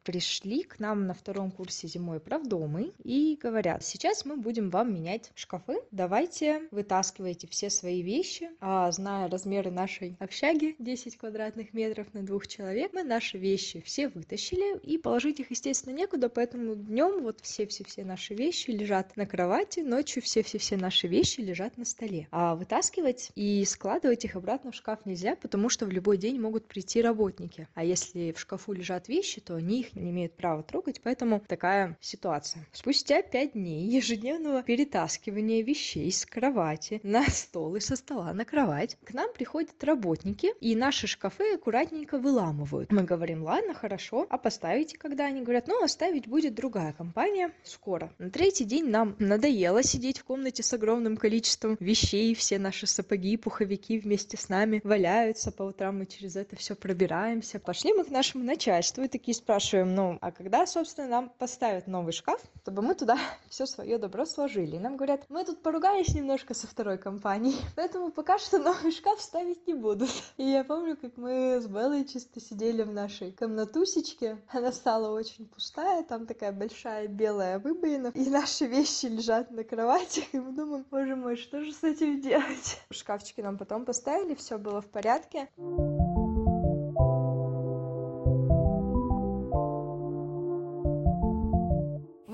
пришли 0.04 0.62
к 0.62 0.78
нам 0.78 1.06
на 1.06 1.14
втором 1.14 1.50
курсе 1.50 1.86
зимой 1.86 2.20
правдомы 2.20 2.92
и 3.02 3.38
говорят, 3.40 3.84
сейчас 3.84 4.24
мы 4.24 4.36
будем 4.36 4.70
вам 4.70 4.94
менять 4.94 5.30
шкафы, 5.34 5.80
давайте 5.90 6.68
вытаскивайте 6.70 7.46
все 7.46 7.70
свои 7.70 8.02
вещи. 8.02 8.50
А 8.60 8.90
зная 8.92 9.28
размеры 9.28 9.70
нашей 9.70 10.16
общаги, 10.18 10.74
10 10.78 11.16
квадратных 11.16 11.72
метров 11.72 12.12
на 12.14 12.22
двух 12.22 12.46
человек, 12.46 12.92
мы 12.92 13.02
наши 13.02 13.38
вещи 13.38 13.80
все 13.80 14.08
вытащили 14.08 14.78
и 14.80 14.98
положить 14.98 15.40
их, 15.40 15.50
естественно, 15.50 15.94
некуда, 15.94 16.28
поэтому 16.28 16.74
днем 16.74 17.22
вот 17.22 17.40
все-все-все 17.42 18.04
наши 18.04 18.34
вещи 18.34 18.70
лежат 18.70 19.16
на 19.16 19.26
кровати, 19.26 19.80
ночью 19.80 20.22
все-все-все 20.22 20.76
наши 20.76 21.06
вещи 21.06 21.40
лежат 21.40 21.76
на 21.76 21.84
столе. 21.84 22.28
А 22.30 22.54
вытаскивать 22.54 23.30
и 23.34 23.64
складывать 23.64 24.24
их 24.24 24.36
обратно 24.36 24.72
в 24.72 24.74
шкаф 24.74 25.04
нельзя, 25.06 25.36
потому 25.36 25.68
что 25.68 25.86
в 25.86 25.90
любой 25.90 26.18
день 26.18 26.40
могут 26.40 26.66
прийти 26.66 27.00
работники. 27.02 27.68
А 27.74 27.84
если 27.84 28.32
в 28.32 28.40
шкафу 28.40 28.72
лежат 28.72 29.08
вещи, 29.08 29.40
то 29.40 29.54
они 29.54 29.80
их 29.80 29.91
не 29.94 30.10
имеют 30.10 30.34
права 30.34 30.62
трогать, 30.62 31.00
поэтому 31.02 31.40
такая 31.40 31.96
ситуация. 32.00 32.64
Спустя 32.72 33.22
пять 33.22 33.52
дней 33.52 33.86
ежедневного 33.88 34.62
перетаскивания 34.62 35.62
вещей 35.62 36.10
с 36.10 36.24
кровати 36.26 37.00
на 37.02 37.24
стол 37.28 37.76
и 37.76 37.80
со 37.80 37.96
стола 37.96 38.32
на 38.32 38.44
кровать 38.44 38.96
к 39.04 39.12
нам 39.12 39.32
приходят 39.32 39.82
работники 39.82 40.52
и 40.60 40.74
наши 40.74 41.06
шкафы 41.06 41.54
аккуратненько 41.54 42.18
выламывают. 42.18 42.90
Мы 42.92 43.02
говорим, 43.02 43.42
ладно, 43.42 43.74
хорошо, 43.74 44.26
а 44.30 44.38
поставите 44.38 44.96
когда? 44.96 45.26
Они 45.26 45.42
говорят, 45.42 45.68
ну, 45.68 45.82
оставить 45.82 46.26
будет 46.26 46.54
другая 46.54 46.92
компания 46.92 47.52
скоро. 47.64 48.12
На 48.18 48.30
третий 48.30 48.64
день 48.64 48.88
нам 48.88 49.16
надоело 49.18 49.82
сидеть 49.82 50.18
в 50.18 50.24
комнате 50.24 50.62
с 50.62 50.72
огромным 50.72 51.16
количеством 51.16 51.76
вещей, 51.80 52.34
все 52.34 52.58
наши 52.58 52.86
сапоги, 52.86 53.36
пуховики 53.36 53.98
вместе 53.98 54.36
с 54.36 54.48
нами 54.48 54.80
валяются, 54.84 55.52
по 55.52 55.62
утрам 55.64 55.98
мы 55.98 56.06
через 56.06 56.36
это 56.36 56.56
все 56.56 56.74
пробираемся. 56.74 57.58
Пошли 57.58 57.92
мы 57.92 58.04
к 58.04 58.10
нашему 58.10 58.44
начальству 58.44 59.02
и 59.02 59.08
такие 59.08 59.34
спрашиваем, 59.34 59.81
спрашиваем, 59.82 59.94
ну, 59.94 60.18
а 60.20 60.30
когда, 60.30 60.66
собственно, 60.66 61.08
нам 61.08 61.32
поставят 61.38 61.86
новый 61.86 62.12
шкаф, 62.12 62.40
чтобы 62.62 62.82
мы 62.82 62.94
туда 62.94 63.18
все 63.48 63.66
свое 63.66 63.98
добро 63.98 64.24
сложили. 64.24 64.76
И 64.76 64.78
нам 64.78 64.96
говорят, 64.96 65.24
мы 65.28 65.44
тут 65.44 65.62
поругались 65.62 66.14
немножко 66.14 66.54
со 66.54 66.66
второй 66.66 66.98
компанией, 66.98 67.56
поэтому 67.76 68.10
пока 68.10 68.38
что 68.38 68.58
новый 68.58 68.92
шкаф 68.92 69.20
ставить 69.20 69.66
не 69.66 69.74
будут. 69.74 70.10
И 70.36 70.44
я 70.44 70.64
помню, 70.64 70.96
как 70.96 71.16
мы 71.16 71.60
с 71.60 71.66
Беллой 71.66 72.04
чисто 72.04 72.40
сидели 72.40 72.82
в 72.82 72.92
нашей 72.92 73.32
комнатусечке. 73.32 74.38
Она 74.48 74.72
стала 74.72 75.10
очень 75.16 75.46
пустая, 75.46 76.02
там 76.04 76.26
такая 76.26 76.52
большая 76.52 77.08
белая 77.08 77.58
выбоина, 77.58 78.08
и 78.14 78.30
наши 78.30 78.66
вещи 78.66 79.06
лежат 79.06 79.50
на 79.50 79.64
кровати, 79.64 80.24
и 80.32 80.38
мы 80.38 80.52
думаем, 80.52 80.84
боже 80.90 81.16
мой, 81.16 81.36
что 81.36 81.64
же 81.64 81.72
с 81.72 81.82
этим 81.82 82.20
делать? 82.20 82.80
Шкафчики 82.90 83.40
нам 83.40 83.58
потом 83.58 83.84
поставили, 83.84 84.34
все 84.34 84.58
было 84.58 84.80
в 84.80 84.86
порядке. 84.86 85.48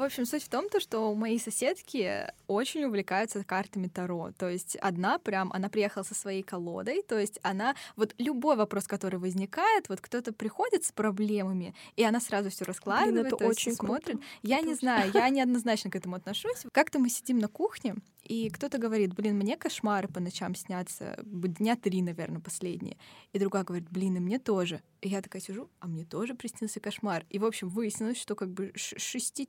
Общем, 0.08 0.26
суть 0.26 0.42
в 0.42 0.48
том, 0.48 0.68
то, 0.68 0.80
что 0.80 1.14
мои 1.14 1.38
соседки 1.38 2.26
очень 2.46 2.84
увлекаются 2.84 3.44
картами 3.44 3.88
Таро. 3.88 4.32
То 4.36 4.48
есть 4.48 4.76
одна 4.76 5.18
прям, 5.18 5.52
она 5.52 5.68
приехала 5.68 6.02
со 6.02 6.14
своей 6.14 6.42
колодой, 6.42 7.02
то 7.02 7.18
есть 7.18 7.38
она, 7.42 7.74
вот 7.96 8.14
любой 8.18 8.56
вопрос, 8.56 8.86
который 8.86 9.18
возникает, 9.18 9.88
вот 9.88 10.00
кто-то 10.00 10.32
приходит 10.32 10.84
с 10.84 10.92
проблемами, 10.92 11.74
и 11.96 12.02
она 12.02 12.20
сразу 12.20 12.50
все 12.50 12.64
раскладывает, 12.64 13.14
Блин, 13.14 13.26
это 13.26 13.46
очень 13.46 13.72
смотрит. 13.72 14.16
Круто. 14.16 14.24
Я 14.42 14.58
это 14.58 14.66
не 14.66 14.72
очень... 14.72 14.80
знаю, 14.80 15.10
я 15.14 15.28
неоднозначно 15.28 15.90
к 15.90 15.96
этому 15.96 16.16
отношусь. 16.16 16.64
Как-то 16.72 16.98
мы 16.98 17.08
сидим 17.08 17.38
на 17.38 17.48
кухне, 17.48 17.94
и 18.28 18.50
кто-то 18.50 18.76
говорит, 18.78 19.14
блин, 19.14 19.36
мне 19.36 19.56
кошмары 19.56 20.06
по 20.06 20.20
ночам 20.20 20.54
снятся, 20.54 21.18
дня 21.24 21.76
три, 21.76 22.02
наверное, 22.02 22.40
последние. 22.40 22.98
И 23.32 23.38
другая 23.38 23.64
говорит, 23.64 23.88
блин, 23.90 24.16
и 24.16 24.20
мне 24.20 24.38
тоже. 24.38 24.82
И 25.00 25.08
я 25.08 25.22
такая 25.22 25.40
сижу, 25.40 25.70
а 25.80 25.86
мне 25.86 26.04
тоже 26.04 26.34
приснился 26.34 26.78
кошмар. 26.78 27.24
И, 27.30 27.38
в 27.38 27.44
общем, 27.44 27.68
выяснилось, 27.68 28.18
что 28.18 28.34
как 28.34 28.50
бы 28.50 28.72
шести 28.74 29.46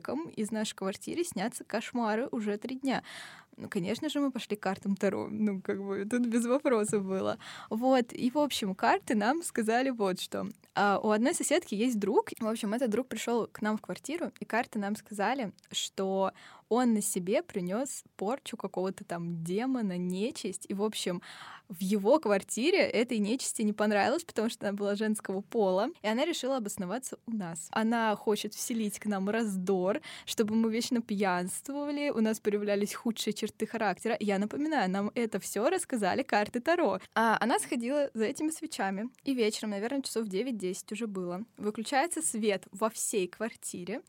человекам 0.00 0.28
из 0.30 0.50
нашей 0.50 0.74
квартиры 0.74 1.24
снятся 1.24 1.64
кошмары 1.64 2.28
уже 2.30 2.56
три 2.56 2.76
дня. 2.76 3.02
Ну, 3.56 3.68
конечно 3.68 4.08
же, 4.08 4.20
мы 4.20 4.30
пошли 4.30 4.56
картам 4.56 4.96
Таро. 4.96 5.28
Ну, 5.30 5.60
как 5.60 5.82
бы 5.82 6.06
тут 6.10 6.26
без 6.26 6.46
вопросов 6.46 7.04
было. 7.04 7.38
Вот. 7.68 8.12
И, 8.12 8.30
в 8.30 8.38
общем, 8.38 8.74
карты 8.74 9.14
нам 9.14 9.42
сказали 9.42 9.90
вот 9.90 10.18
что. 10.20 10.46
А 10.74 10.98
у 11.02 11.10
одной 11.10 11.34
соседки 11.34 11.74
есть 11.74 11.98
друг. 11.98 12.30
В 12.40 12.46
общем, 12.46 12.72
этот 12.72 12.90
друг 12.90 13.08
пришел 13.08 13.46
к 13.46 13.60
нам 13.60 13.76
в 13.76 13.82
квартиру, 13.82 14.32
и 14.40 14.44
карты 14.44 14.78
нам 14.78 14.96
сказали, 14.96 15.52
что 15.70 16.32
он 16.70 16.94
на 16.94 17.02
себе 17.02 17.42
принес 17.42 18.04
порчу 18.16 18.56
какого-то 18.56 19.04
там 19.04 19.42
демона, 19.44 19.98
нечисть. 19.98 20.64
И, 20.68 20.74
в 20.74 20.82
общем, 20.82 21.20
в 21.68 21.82
его 21.82 22.18
квартире 22.18 22.78
этой 22.78 23.18
нечисти 23.18 23.62
не 23.62 23.72
понравилось, 23.72 24.24
потому 24.24 24.48
что 24.48 24.68
она 24.68 24.76
была 24.76 24.94
женского 24.94 25.40
пола, 25.40 25.88
и 26.00 26.06
она 26.06 26.24
решила 26.24 26.56
обосноваться 26.56 27.18
у 27.26 27.32
нас. 27.32 27.68
Она 27.72 28.14
хочет 28.16 28.54
вселить 28.54 28.98
к 28.98 29.06
нам 29.06 29.28
раздор, 29.28 30.00
чтобы 30.26 30.54
мы 30.54 30.70
вечно 30.70 31.02
пьянствовали, 31.02 32.10
у 32.10 32.20
нас 32.20 32.40
появлялись 32.40 32.94
худшие 32.94 33.34
черты 33.34 33.66
характера. 33.66 34.16
Я 34.20 34.38
напоминаю, 34.38 34.90
нам 34.90 35.10
это 35.14 35.40
все 35.40 35.68
рассказали 35.68 36.22
карты 36.22 36.60
Таро. 36.60 37.00
А 37.14 37.36
она 37.40 37.58
сходила 37.58 38.10
за 38.14 38.24
этими 38.24 38.50
свечами, 38.50 39.10
и 39.24 39.34
вечером, 39.34 39.70
наверное, 39.70 40.02
часов 40.02 40.26
9-10 40.26 40.92
уже 40.92 41.06
было. 41.08 41.44
Выключается 41.56 42.22
свет 42.22 42.66
во 42.70 42.90
всей 42.90 43.26
квартире, 43.26 44.02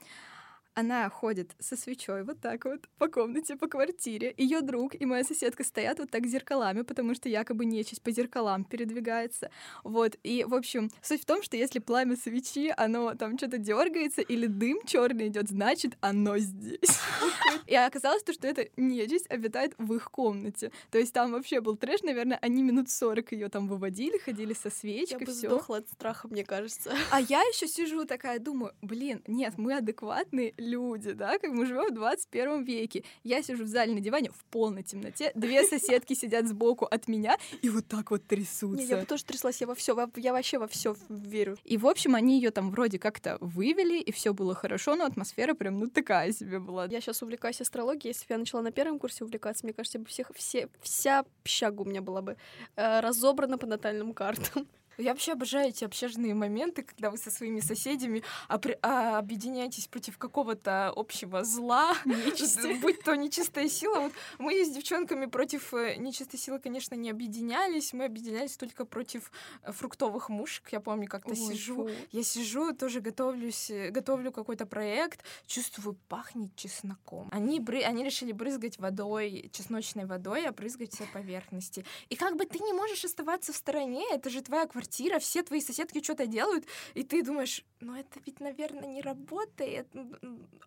она 0.74 1.10
ходит 1.10 1.52
со 1.60 1.76
свечой 1.76 2.24
вот 2.24 2.40
так 2.40 2.66
вот 2.66 2.82
по 2.98 3.08
комнате, 3.08 3.56
по 3.56 3.68
квартире. 3.68 4.34
Ее 4.38 4.62
друг 4.62 4.96
и 4.96 5.06
моя 5.06 5.24
соседка 5.24 5.64
стоят 5.64 6.00
вот 6.00 6.10
так 6.10 6.26
зеркалами, 6.26 6.82
потому 6.82 7.14
что 7.14 7.30
якобы 7.30 7.66
нечисть 7.66 8.02
по 8.02 8.12
зеркалам 8.12 8.64
передвигается. 8.64 9.52
Вот. 9.84 10.16
И, 10.24 10.44
в 10.44 10.54
общем, 10.54 10.90
суть 11.02 11.24
в 11.24 11.26
том, 11.26 11.44
что 11.44 11.58
если 11.58 11.80
пламя 11.80 12.16
свечи, 12.16 12.74
оно 12.78 13.14
там 13.16 13.38
что-то 13.38 13.58
дергается 13.58 14.22
или 14.22 14.48
дым 14.48 14.80
черный 14.86 15.28
идет, 15.28 15.50
значит, 15.50 15.98
оно 16.00 16.38
здесь. 16.38 17.00
И 17.68 17.76
оказалось 17.76 18.24
то, 18.24 18.34
что 18.34 18.48
эта 18.48 18.68
нечисть 18.78 19.30
обитает 19.30 19.74
в 19.78 19.94
их 19.94 20.10
комнате. 20.10 20.72
То 20.90 20.98
есть 20.98 21.14
там 21.14 21.32
вообще 21.32 21.62
был 21.62 21.76
трэш, 21.76 22.02
наверное, 22.02 22.38
они 22.42 22.64
минут 22.64 22.90
40 22.90 23.34
ее 23.34 23.50
там 23.50 23.68
выводили, 23.68 24.18
ходили 24.18 24.54
со 24.54 24.70
свечкой, 24.70 25.26
все. 25.26 25.34
сдохла 25.34 25.78
от 25.78 25.90
страха, 25.90 26.28
мне 26.28 26.44
кажется. 26.44 26.94
А 27.12 27.20
я 27.20 27.42
еще 27.42 27.68
сижу 27.68 28.06
такая, 28.06 28.40
думаю, 28.40 28.74
блин, 28.82 29.22
нет, 29.28 29.58
мы 29.58 29.76
адекватные 29.76 30.54
люди, 30.62 31.12
да, 31.12 31.38
как 31.39 31.52
мы 31.52 31.65
живем 31.65 31.88
в 31.88 31.93
21 31.93 32.63
веке. 32.63 33.04
Я 33.24 33.41
сижу 33.43 33.63
в 33.63 33.67
зале 33.67 33.93
на 33.93 34.00
диване 34.00 34.30
в 34.30 34.43
полной 34.45 34.84
темноте, 34.84 35.32
две 35.36 35.63
соседки 35.63 36.13
сидят 36.13 36.47
сбоку 36.47 36.86
от 36.86 37.08
меня 37.08 37.38
и 37.62 37.69
вот 37.69 37.88
так 37.88 38.12
вот 38.12 38.26
трясутся. 38.26 38.84
Не, 38.84 38.86
я 38.86 38.97
бы 38.97 39.06
тоже 39.06 39.26
тряслась, 39.26 39.60
я 39.62 39.67
во 39.67 39.76
все, 39.76 39.97
я 40.15 40.34
вообще 40.34 40.60
во 40.60 40.67
все 40.67 40.95
верю. 41.10 41.58
И 41.63 41.78
в 41.78 41.88
общем 41.88 42.15
они 42.15 42.36
ее 42.36 42.52
там 42.52 42.71
вроде 42.71 43.00
как-то 43.00 43.38
вывели, 43.41 44.00
и 44.00 44.12
все 44.12 44.34
было 44.34 44.54
хорошо, 44.54 44.95
но 44.95 45.06
атмосфера 45.06 45.54
прям 45.54 45.80
ну 45.80 45.88
такая 45.88 46.32
себе 46.32 46.60
была. 46.60 46.86
Я 46.86 47.02
сейчас 47.02 47.21
увлекаюсь 47.21 47.62
астрологией, 47.62 48.10
если 48.10 48.28
бы 48.28 48.34
я 48.34 48.38
начала 48.38 48.62
на 48.62 48.71
первом 48.71 49.00
курсе 49.00 49.24
увлекаться, 49.24 49.65
мне 49.65 49.74
кажется, 49.74 50.00
бы 50.00 50.06
всех, 50.06 50.32
все, 50.36 50.69
вся 50.82 51.19
общага 51.19 51.82
у 51.82 51.86
меня 51.86 52.02
была 52.02 52.21
бы 52.21 52.38
э, 52.76 53.00
разобрана 53.00 53.58
по 53.58 53.65
натальным 53.65 54.13
картам. 54.13 54.67
Я 55.02 55.12
вообще 55.12 55.34
обожаю 55.34 55.70
эти 55.70 55.84
общажные 55.84 56.34
моменты, 56.34 56.84
когда 56.84 57.10
вы 57.10 57.18
со 57.18 57.32
своими 57.32 57.60
соседями 57.60 58.24
опри- 58.50 58.78
а, 58.82 59.18
объединяетесь 59.18 59.88
против 59.88 60.18
какого-то 60.18 60.94
общего 60.96 61.44
зла, 61.44 61.96
будь 62.82 63.04
то 63.04 63.16
нечистая 63.16 63.68
сила. 63.68 64.00
Вот 64.00 64.14
мы 64.38 64.64
с 64.64 64.70
девчонками 64.70 65.26
против 65.26 65.74
э, 65.74 65.96
нечистой 65.98 66.40
силы, 66.40 66.60
конечно, 66.60 66.96
не 66.96 67.10
объединялись, 67.10 67.94
мы 67.94 68.06
объединялись 68.06 68.58
только 68.58 68.86
против 68.86 69.32
э, 69.64 69.72
фруктовых 69.72 70.30
мушек. 70.30 70.70
Я 70.72 70.80
помню, 70.80 71.08
как-то 71.08 71.32
Ой, 71.32 71.36
сижу, 71.36 71.88
фу. 71.88 71.90
я 72.12 72.24
сижу, 72.24 72.74
тоже 72.74 73.02
готовлюсь, 73.02 73.70
э, 73.70 73.90
готовлю 73.90 74.32
какой-то 74.32 74.66
проект, 74.66 75.24
чувствую, 75.48 75.98
пахнет 76.08 76.56
чесноком. 76.56 77.28
Они, 77.32 77.60
бры... 77.60 77.82
они 77.82 78.04
решили 78.04 78.32
брызгать 78.32 78.78
водой, 78.78 79.50
чесночной 79.52 80.06
водой, 80.06 80.48
опрызгать 80.48 80.94
все 80.94 81.06
поверхности. 81.14 81.86
И 82.10 82.16
как 82.16 82.36
бы 82.36 82.46
ты 82.46 82.60
не 82.60 82.74
можешь 82.74 83.06
оставаться 83.06 83.54
в 83.54 83.56
стороне, 83.56 84.04
это 84.12 84.30
же 84.30 84.42
твоя 84.42 84.68
квартира, 84.68 84.91
все 85.20 85.44
твои 85.44 85.62
соседки 85.62 86.04
что-то 86.04 86.28
делают, 86.28 86.66
и 86.94 87.04
ты 87.04 87.24
думаешь, 87.24 87.64
ну 87.80 87.96
это 87.96 88.20
ведь, 88.26 88.40
наверное, 88.40 88.88
не 88.88 89.02
работает. 89.02 89.88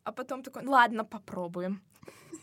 А 0.02 0.12
потом 0.12 0.42
такой, 0.42 0.62
«Ну 0.62 0.72
ладно, 0.72 1.04
попробуем. 1.04 1.82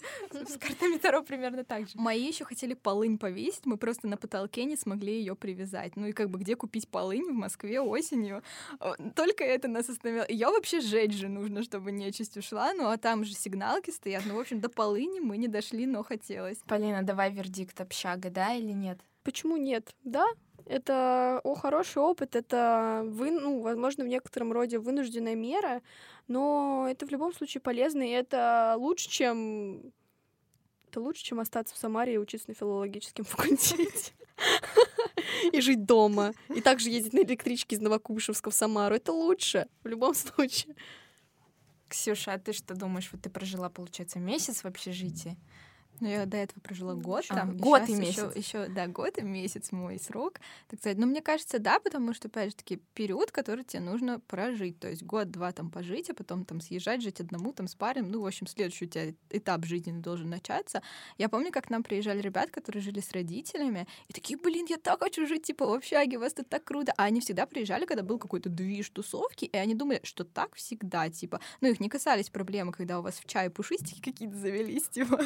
С 0.32 0.58
картами 0.58 0.98
Таро 0.98 1.24
примерно 1.24 1.64
так 1.64 1.88
же. 1.88 1.94
Мои 1.96 2.28
еще 2.28 2.46
хотели 2.46 2.74
полынь 2.74 3.18
повесить, 3.18 3.66
мы 3.66 3.78
просто 3.78 4.08
на 4.08 4.18
потолке 4.18 4.66
не 4.66 4.76
смогли 4.76 5.20
ее 5.20 5.36
привязать. 5.36 5.96
Ну 5.96 6.08
и 6.08 6.12
как 6.12 6.30
бы 6.30 6.40
где 6.40 6.56
купить 6.56 6.88
полынь 6.88 7.32
в 7.32 7.34
Москве 7.34 7.82
осенью? 7.82 8.44
Только 9.16 9.44
это 9.44 9.68
нас 9.68 9.90
остановило. 9.90 10.26
Ее 10.28 10.48
вообще 10.48 10.82
сжечь 10.82 11.14
же 11.14 11.28
нужно, 11.28 11.64
чтобы 11.64 11.92
нечисть 11.92 12.38
ушла. 12.38 12.74
Ну 12.74 12.88
а 12.88 12.98
там 12.98 13.24
же 13.24 13.34
сигналки 13.34 13.92
стоят. 13.92 14.24
Ну, 14.26 14.36
в 14.36 14.40
общем, 14.40 14.60
до 14.60 14.70
полыни 14.70 15.20
мы 15.20 15.38
не 15.38 15.48
дошли, 15.48 15.86
но 15.86 16.04
хотелось. 16.04 16.58
Полина, 16.68 17.04
давай 17.04 17.32
вердикт 17.32 17.80
общага, 17.82 18.30
да 18.30 18.54
или 18.54 18.72
нет? 18.72 19.00
Почему 19.24 19.58
нет? 19.58 19.96
Да, 20.04 20.26
это 20.66 21.42
о, 21.44 21.56
хороший 21.56 22.02
опыт, 22.02 22.36
это, 22.36 23.04
вы, 23.06 23.32
ну, 23.32 23.62
возможно, 23.62 24.04
в 24.04 24.08
некотором 24.08 24.52
роде 24.52 24.80
вынужденная 24.80 25.36
мера, 25.36 25.82
но 26.28 26.88
это 26.90 27.06
в 27.06 27.10
любом 27.10 27.34
случае 27.34 27.62
полезно, 27.62 28.04
и 28.04 28.12
это 28.12 28.76
лучше, 28.78 29.10
чем... 29.10 29.94
Это 30.90 31.00
лучше, 31.00 31.24
чем 31.24 31.40
остаться 31.40 31.74
в 31.74 31.78
Самаре 31.78 32.16
и 32.16 32.18
учиться 32.18 32.50
на 32.50 32.54
филологическом 32.54 33.24
факультете. 33.26 34.14
И 35.54 35.62
жить 35.62 35.86
дома. 35.86 36.34
И 36.54 36.62
также 36.62 36.90
ездить 36.90 37.14
на 37.14 37.20
электричке 37.20 37.76
из 37.76 37.80
Новокуйбышевска 37.80 38.52
в 38.52 38.54
Самару. 38.54 38.96
Это 38.96 39.14
лучше, 39.14 39.68
в 39.84 39.88
любом 39.88 40.14
случае. 40.14 40.76
Ксюша, 41.88 42.34
а 42.34 42.40
ты 42.40 42.54
что 42.54 42.76
думаешь? 42.76 43.10
Вот 43.12 43.22
ты 43.22 43.30
прожила, 43.30 43.70
получается, 43.70 44.20
месяц 44.20 44.64
в 44.64 44.66
общежитии. 44.66 45.38
Ну, 46.02 46.10
я 46.10 46.26
до 46.26 46.38
этого 46.38 46.60
прожила 46.60 46.96
год 46.96 47.26
А, 47.30 47.36
там. 47.36 47.58
год 47.58 47.88
и 47.88 47.94
месяц. 47.94 48.36
Еще, 48.36 48.40
еще, 48.40 48.68
да, 48.68 48.88
год 48.88 49.18
и 49.20 49.22
месяц 49.22 49.72
мой 49.72 50.00
срок, 50.00 50.40
так 50.68 50.80
сказать. 50.80 50.98
Но 50.98 51.06
мне 51.06 51.22
кажется, 51.22 51.60
да, 51.60 51.80
потому 51.80 52.14
что, 52.14 52.28
опять 52.28 52.50
же 52.50 52.56
таки, 52.56 52.82
период, 52.94 53.32
который 53.32 53.64
тебе 53.64 53.84
нужно 53.84 54.20
прожить. 54.20 54.80
То 54.80 54.90
есть 54.90 55.04
год-два 55.04 55.52
там 55.52 55.70
пожить, 55.70 56.10
а 56.10 56.16
потом 56.16 56.44
там 56.44 56.60
съезжать, 56.60 57.02
жить 57.04 57.22
одному, 57.22 57.54
там 57.54 57.68
с 57.68 57.76
парень. 57.76 58.06
Ну, 58.06 58.22
в 58.22 58.26
общем, 58.26 58.48
следующий 58.48 58.86
у 58.86 58.88
тебя 58.88 59.14
этап 59.30 59.66
жизни 59.66 59.92
должен 59.92 60.30
начаться. 60.30 60.82
Я 61.18 61.30
помню, 61.30 61.52
как 61.52 61.68
к 61.68 61.70
нам 61.70 61.84
приезжали 61.84 62.20
ребят, 62.20 62.50
которые 62.50 62.82
жили 62.82 63.00
с 63.00 63.12
родителями, 63.12 63.88
и 64.08 64.14
такие, 64.14 64.40
блин, 64.40 64.66
я 64.70 64.78
так 64.78 65.00
хочу 65.02 65.28
жить, 65.28 65.44
типа, 65.44 65.68
в 65.68 65.74
общаге, 65.74 66.18
у 66.18 66.20
вас 66.20 66.34
тут 66.34 66.50
так 66.50 66.64
круто. 66.64 66.94
А 66.98 67.04
они 67.04 67.22
всегда 67.22 67.46
приезжали, 67.46 67.86
когда 67.86 68.02
был 68.02 68.18
какой-то 68.18 68.50
движ 68.50 68.90
тусовки, 68.90 69.46
и 69.46 69.56
они 69.58 69.76
думали, 69.76 70.00
что 70.04 70.24
так 70.24 70.56
всегда, 70.56 71.10
типа. 71.10 71.40
Ну, 71.62 71.70
их 71.70 71.80
не 71.80 71.90
касались 71.90 72.30
проблемы, 72.32 72.72
когда 72.72 73.00
у 73.00 73.04
вас 73.04 73.20
в 73.20 73.26
чае 73.28 73.52
пушистики 73.52 74.02
какие-то 74.02 74.36
завелись, 74.36 74.84
типа. 74.90 75.20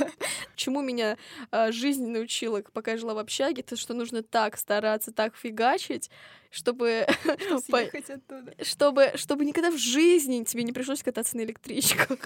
Чему 0.66 0.82
меня 0.82 1.20
а, 1.52 1.72
жизнь 1.72 2.08
научила, 2.08 2.64
пока 2.74 2.94
я 2.94 2.98
жила 2.98 3.14
в 3.14 3.20
общаге, 3.20 3.62
то 3.62 3.76
что 3.76 3.94
нужно 3.94 4.24
так 4.24 4.58
стараться, 4.58 5.12
так 5.12 5.36
фигачить, 5.36 6.10
чтобы, 6.50 7.06
чтобы, 8.64 9.12
чтобы 9.14 9.46
никогда 9.46 9.70
в 9.70 9.78
жизни 9.78 10.44
тебе 10.44 10.64
не 10.64 10.74
пришлось 10.74 11.04
кататься 11.04 11.38
на 11.38 11.42
электричках. 11.42 12.18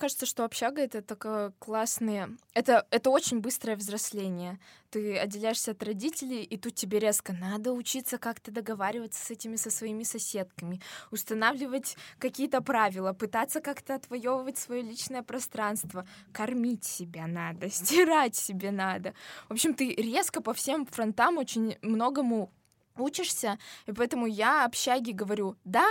Кажется, 0.00 0.26
что 0.26 0.44
общага— 0.44 0.82
это 0.82 1.02
такое 1.02 1.52
классное... 1.58 2.30
Это, 2.54 2.86
это 2.90 3.10
очень 3.10 3.40
быстрое 3.40 3.76
взросление. 3.76 4.58
Ты 4.90 5.16
отделяешься 5.16 5.70
от 5.70 5.82
родителей, 5.82 6.42
и 6.42 6.56
тут 6.56 6.74
тебе 6.74 6.98
резко 6.98 7.32
надо 7.32 7.72
учиться 7.72 8.18
как-то 8.18 8.50
договариваться 8.50 9.24
с 9.24 9.30
этими, 9.30 9.56
со 9.56 9.70
своими 9.70 10.02
соседками, 10.02 10.80
устанавливать 11.10 11.96
какие-то 12.18 12.60
правила, 12.60 13.12
пытаться 13.12 13.60
как-то 13.60 13.94
отвоевывать 13.94 14.58
свое 14.58 14.82
личное 14.82 15.22
пространство, 15.22 16.06
кормить 16.32 16.84
себя 16.84 17.26
надо, 17.28 17.70
стирать 17.70 18.34
себе 18.34 18.72
надо. 18.72 19.14
В 19.48 19.52
общем, 19.52 19.74
ты 19.74 19.94
резко 19.94 20.42
по 20.42 20.54
всем 20.54 20.86
фронтам 20.86 21.38
очень 21.38 21.76
многому 21.82 22.52
учишься, 22.96 23.58
и 23.86 23.92
поэтому 23.92 24.26
я 24.26 24.64
общаге 24.64 25.12
говорю 25.12 25.56
«да», 25.64 25.86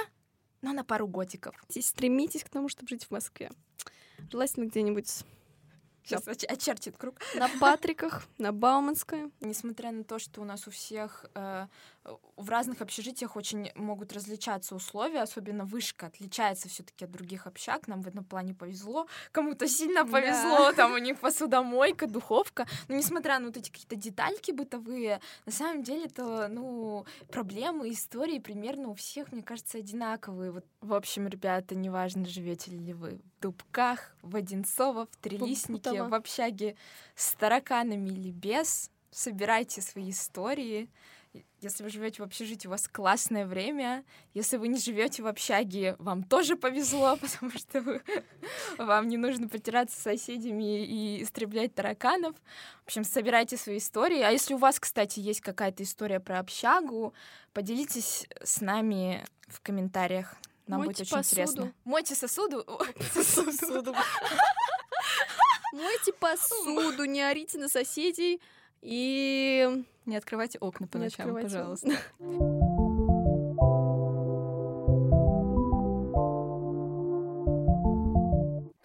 но 0.62 0.74
на 0.74 0.84
пару 0.84 1.08
годиков. 1.08 1.56
И 1.74 1.82
Стремитесь 1.82 2.44
к 2.44 2.50
тому, 2.50 2.70
чтобы 2.70 2.90
жить 2.90 3.06
в 3.06 3.12
Москве. 3.12 3.50
Желательно 4.32 4.66
где-нибудь 4.66 5.24
Сейчас 6.10 6.28
очертит 6.28 6.98
круг. 6.98 7.20
на 7.36 7.48
Патриках, 7.60 8.26
на 8.40 8.52
Бауманской. 8.52 9.32
Несмотря 9.42 9.92
на 9.92 10.04
то, 10.04 10.18
что 10.18 10.42
у 10.42 10.44
нас 10.44 10.68
у 10.68 10.72
всех 10.72 11.26
э, 11.36 11.68
в 12.36 12.50
разных 12.50 12.82
общежитиях 12.82 13.36
очень 13.36 13.72
могут 13.76 14.12
различаться 14.14 14.74
условия, 14.74 15.22
особенно 15.22 15.66
вышка 15.66 16.08
отличается 16.08 16.68
все-таки 16.68 17.06
от 17.06 17.12
других 17.12 17.46
общак. 17.46 17.88
Нам 17.88 18.02
в 18.02 18.08
этом 18.08 18.24
плане 18.24 18.56
повезло. 18.56 19.08
Кому-то 19.32 19.68
сильно 19.68 20.04
Да. 20.04 20.12
повезло, 20.12 20.72
там 20.76 20.94
у 20.94 20.98
них 20.98 21.20
посудомойка, 21.20 22.08
духовка. 22.08 22.66
Но 22.88 22.96
несмотря 22.96 23.38
на 23.38 23.48
вот 23.48 23.58
эти 23.58 23.70
какие-то 23.70 23.96
детальки 23.96 24.52
бытовые, 24.52 25.22
на 25.46 25.52
самом 25.52 25.84
деле 25.84 26.06
это, 26.06 26.48
ну, 26.48 27.06
проблемы, 27.32 27.92
истории 27.92 28.40
примерно 28.40 28.90
у 28.90 28.94
всех, 28.96 29.32
мне 29.32 29.44
кажется, 29.44 29.78
одинаковые. 29.78 30.52
Вот, 30.52 30.66
в 30.82 30.96
общем, 30.96 31.28
ребята, 31.28 31.76
неважно, 31.76 32.26
живете 32.26 32.72
ли 32.72 32.94
вы 32.94 33.22
Дубках, 33.42 34.16
в 34.22 34.36
Одинцово, 34.36 35.08
в 35.08 35.16
Трелиснике, 35.18 35.90
Путово. 35.90 36.10
в 36.10 36.14
общаге 36.14 36.76
с 37.16 37.34
тараканами 37.34 38.10
или 38.10 38.32
без, 38.32 38.92
собирайте 39.12 39.82
свои 39.82 40.12
истории. 40.12 40.90
Если 41.62 41.84
вы 41.84 41.90
живете 41.92 42.24
в 42.24 42.26
общежитии, 42.26 42.68
у 42.68 42.72
вас 42.72 42.88
классное 42.88 43.46
время. 43.46 44.04
Если 44.34 44.58
вы 44.58 44.68
не 44.68 44.80
живете 44.80 45.22
в 45.22 45.28
общаге, 45.28 45.96
вам 46.00 46.24
тоже 46.24 46.56
повезло, 46.56 47.18
потому 47.22 47.52
что 47.52 47.82
вы- 47.82 48.02
вам 48.80 49.08
не 49.08 49.18
нужно 49.18 49.48
потираться 49.48 49.96
с 49.96 50.04
соседями 50.04 50.84
и 50.84 51.22
истреблять 51.22 51.76
тараканов. 51.76 52.36
В 52.84 52.88
общем, 52.88 53.04
собирайте 53.04 53.58
свои 53.58 53.78
истории. 53.78 54.22
А 54.22 54.32
если 54.32 54.56
у 54.56 54.58
вас, 54.58 54.80
кстати, 54.80 55.20
есть 55.20 55.42
какая-то 55.42 55.84
история 55.84 56.20
про 56.20 56.40
общагу, 56.40 57.14
поделитесь 57.54 58.28
с 58.44 58.62
нами 58.62 59.24
в 59.48 59.62
комментариях. 59.62 60.36
Нам 60.70 60.82
Мойте 60.82 61.04
будет 61.04 61.12
очень 61.12 61.18
интересно. 61.24 61.56
посуду. 61.56 61.74
Мойте 61.84 62.16
сосуду. 62.16 62.66
Сосуду. 63.12 63.96
Мойте 65.74 66.14
посуду, 66.14 67.06
не 67.06 67.24
орите 67.24 67.58
на 67.58 67.68
соседей 67.68 68.40
и 68.82 69.84
Не 70.06 70.16
открывайте 70.16 70.60
окна 70.60 70.88
по 70.88 71.00
ночам, 71.00 71.34
пожалуйста. 71.34 71.90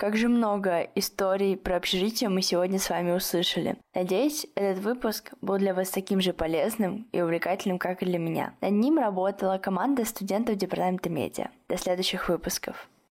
Как 0.05 0.19
же 0.19 0.29
много 0.29 0.81
историй 0.97 1.57
про 1.57 1.77
общежитие 1.77 2.29
мы 2.29 2.43
сегодня 2.43 2.79
с 2.79 2.91
вами 2.91 3.13
услышали. 3.13 3.77
Надеюсь, 3.95 4.47
этот 4.55 4.85
выпуск 4.85 5.33
был 5.41 5.57
для 5.57 5.73
вас 5.73 5.89
таким 5.89 6.21
же 6.21 6.35
полезным 6.35 7.09
и 7.13 7.23
увлекательным, 7.23 7.79
как 7.79 8.03
и 8.03 8.05
для 8.05 8.19
меня. 8.19 8.53
Над 8.61 8.73
ним 8.73 8.99
работала 8.99 9.57
команда 9.57 10.05
студентов 10.05 10.57
департамента 10.57 11.09
медиа. 11.09 11.49
До 11.71 11.79
следующих 11.79 12.29
выпусков. 12.29 12.87